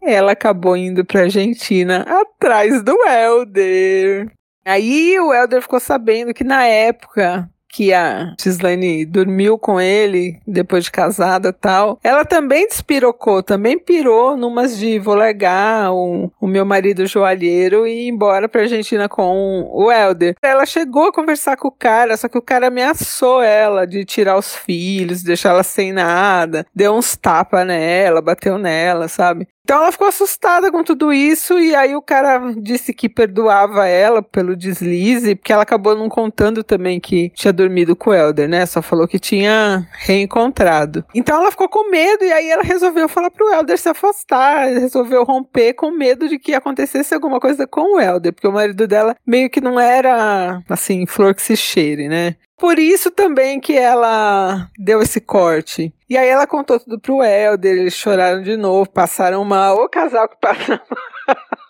ela 0.04 0.34
acabou 0.34 0.76
indo 0.76 1.06
pra 1.06 1.22
Argentina 1.22 2.06
atrás 2.06 2.84
do 2.84 2.98
Elder. 3.08 4.30
Aí 4.66 5.18
o 5.22 5.34
Elder 5.34 5.62
ficou 5.62 5.80
sabendo 5.80 6.34
que 6.34 6.44
na 6.44 6.66
época 6.66 7.50
que 7.72 7.94
a 7.94 8.34
Gislaine 8.40 9.06
dormiu 9.06 9.58
com 9.58 9.80
ele 9.80 10.40
depois 10.46 10.84
de 10.86 10.92
casada 10.92 11.54
tal, 11.54 12.00
ela 12.04 12.26
também 12.26 12.68
despirocou, 12.68 13.42
também 13.42 13.80
pirou 13.80 14.36
numas 14.36 14.78
de 14.78 15.00
vou 15.00 15.16
largar 15.16 15.92
o, 15.92 16.32
o 16.40 16.48
meu 16.48 16.66
marido 16.66 17.06
joalheiro 17.06 17.88
e 17.88 18.06
ir 18.06 18.10
embora 18.10 18.50
pra 18.50 18.62
Argentina 18.62 19.08
com 19.08 19.70
o 19.72 19.92
Helder. 19.92 20.36
Ela 20.42 20.66
chegou 20.66 21.08
a 21.08 21.14
conversar 21.14 21.58
com 21.58 21.68
o 21.68 21.72
cara, 21.72 22.18
só 22.18 22.28
que 22.28 22.38
o 22.38 22.42
cara 22.42 22.68
ameaçou 22.68 23.42
ela 23.42 23.86
de 23.86 24.04
tirar 24.04 24.38
os 24.38 24.56
filhos, 24.56 25.24
deixar 25.24 25.52
ela 25.52 25.64
sem 25.64 25.92
nada, 25.92 26.66
deu 26.76 26.94
uns 26.94 27.16
tapas 27.16 27.66
nela, 27.66 28.22
bateu 28.22 28.58
nela, 28.58 29.08
sabe? 29.08 29.48
Então 29.72 29.84
ela 29.84 29.92
ficou 29.94 30.08
assustada 30.10 30.70
com 30.70 30.84
tudo 30.84 31.14
isso 31.14 31.58
e 31.58 31.74
aí 31.74 31.96
o 31.96 32.02
cara 32.02 32.42
disse 32.58 32.94
que 32.94 33.08
perdoava 33.08 33.88
ela 33.88 34.22
pelo 34.22 34.54
deslize, 34.54 35.34
porque 35.34 35.54
ela 35.54 35.64
acabou 35.64 35.96
não 35.96 36.10
contando 36.10 36.62
também 36.62 37.00
que 37.00 37.30
tinha 37.30 37.54
dormido 37.54 37.96
com 37.96 38.10
o 38.10 38.14
Elder, 38.14 38.50
né? 38.50 38.66
Só 38.66 38.82
falou 38.82 39.08
que 39.08 39.18
tinha 39.18 39.88
reencontrado. 39.94 41.06
Então 41.16 41.40
ela 41.40 41.52
ficou 41.52 41.70
com 41.70 41.90
medo 41.90 42.26
e 42.26 42.34
aí 42.34 42.50
ela 42.50 42.64
resolveu 42.64 43.08
falar 43.08 43.32
pro 43.32 43.50
Elder 43.50 43.78
se 43.78 43.88
afastar, 43.88 44.68
resolveu 44.68 45.24
romper 45.24 45.74
com 45.74 45.90
medo 45.90 46.28
de 46.28 46.38
que 46.38 46.54
acontecesse 46.54 47.14
alguma 47.14 47.40
coisa 47.40 47.66
com 47.66 47.96
o 47.96 48.00
Elder, 48.02 48.34
porque 48.34 48.50
o 48.50 48.52
marido 48.52 48.86
dela 48.86 49.16
meio 49.26 49.50
que 49.50 49.62
não 49.62 49.80
era 49.80 50.62
assim, 50.68 51.06
flor 51.06 51.34
que 51.34 51.42
se 51.42 51.56
cheire, 51.56 52.10
né? 52.10 52.36
Por 52.62 52.78
isso 52.78 53.10
também 53.10 53.60
que 53.60 53.76
ela 53.76 54.70
deu 54.78 55.02
esse 55.02 55.20
corte. 55.20 55.92
E 56.12 56.17
aí 56.17 56.28
ela 56.28 56.45
contou 56.45 56.78
tudo 56.78 57.00
pro 57.00 57.24
Helder, 57.24 57.71
eles 57.71 57.93
choraram 57.93 58.41
de 58.41 58.58
novo, 58.58 58.89
passaram 58.89 59.45
mal. 59.45 59.78
O 59.78 59.88
casal 59.88 60.28
que 60.28 60.36
passa 60.41 60.82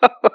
mal. 0.01 0.31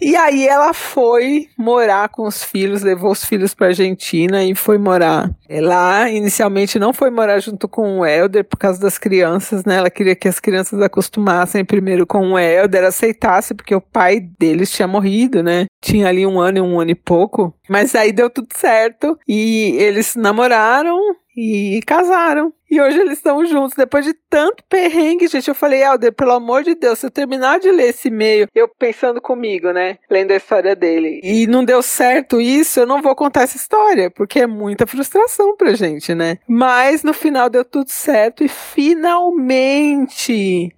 E 0.00 0.16
aí 0.16 0.48
ela 0.48 0.74
foi 0.74 1.46
morar 1.56 2.08
com 2.08 2.26
os 2.26 2.42
filhos, 2.42 2.82
levou 2.82 3.12
os 3.12 3.24
filhos 3.24 3.54
para 3.54 3.68
Argentina 3.68 4.42
e 4.42 4.56
foi 4.56 4.76
morar 4.76 5.30
lá. 5.50 6.10
Inicialmente 6.10 6.78
não 6.78 6.92
foi 6.92 7.10
morar 7.10 7.38
junto 7.40 7.68
com 7.68 8.00
o 8.00 8.06
Helder 8.06 8.44
por 8.44 8.58
causa 8.58 8.80
das 8.80 8.98
crianças, 8.98 9.64
né? 9.64 9.76
Ela 9.76 9.90
queria 9.90 10.16
que 10.16 10.28
as 10.28 10.40
crianças 10.40 10.80
acostumassem 10.80 11.64
primeiro 11.64 12.06
com 12.06 12.32
o 12.32 12.38
Helder, 12.38 12.84
aceitasse 12.84 13.54
porque 13.54 13.74
o 13.74 13.80
pai 13.80 14.20
deles 14.38 14.70
tinha 14.70 14.88
morrido, 14.88 15.42
né? 15.42 15.66
Tinha 15.80 16.08
ali 16.08 16.26
um 16.26 16.40
ano 16.40 16.58
e 16.58 16.60
um 16.60 16.80
ano 16.80 16.90
e 16.90 16.94
pouco. 16.94 17.54
Mas 17.68 17.94
aí 17.94 18.12
deu 18.12 18.30
tudo 18.30 18.48
certo 18.54 19.18
e 19.26 19.76
eles 19.78 20.14
namoraram 20.16 20.98
e 21.36 21.80
casaram. 21.86 22.52
E 22.68 22.80
hoje 22.80 22.98
eles 22.98 23.18
estão 23.18 23.46
juntos, 23.46 23.76
depois 23.76 24.04
de 24.04 24.12
tanto 24.28 24.64
perrengue, 24.68 25.28
gente. 25.28 25.46
Eu 25.46 25.54
falei, 25.54 25.84
Helder, 25.84 26.12
pelo 26.12 26.32
amor 26.32 26.64
de 26.64 26.74
Deus, 26.74 26.98
se 26.98 27.06
eu 27.06 27.10
terminar 27.10 27.60
de 27.60 27.70
ler 27.70 27.90
esse 27.90 28.08
e-mail, 28.08 28.48
eu 28.52 28.68
pensando 28.68 29.20
comigo, 29.20 29.70
né? 29.70 29.98
Lendo 30.10 30.32
a 30.32 30.36
história 30.36 30.74
dele, 30.74 31.20
e 31.22 31.46
não 31.46 31.64
deu 31.64 31.80
certo 31.80 32.40
isso, 32.40 32.80
eu 32.80 32.86
não 32.86 33.00
vou 33.00 33.14
contar 33.14 33.42
essa 33.42 33.56
história, 33.56 34.10
porque 34.10 34.40
é 34.40 34.46
muita 34.48 34.86
frustração 34.86 35.35
pra 35.56 35.74
gente, 35.74 36.14
né? 36.14 36.38
Mas 36.46 37.02
no 37.02 37.12
final 37.12 37.50
deu 37.50 37.64
tudo 37.64 37.90
certo 37.90 38.44
e 38.44 38.48
finalmente, 38.48 40.02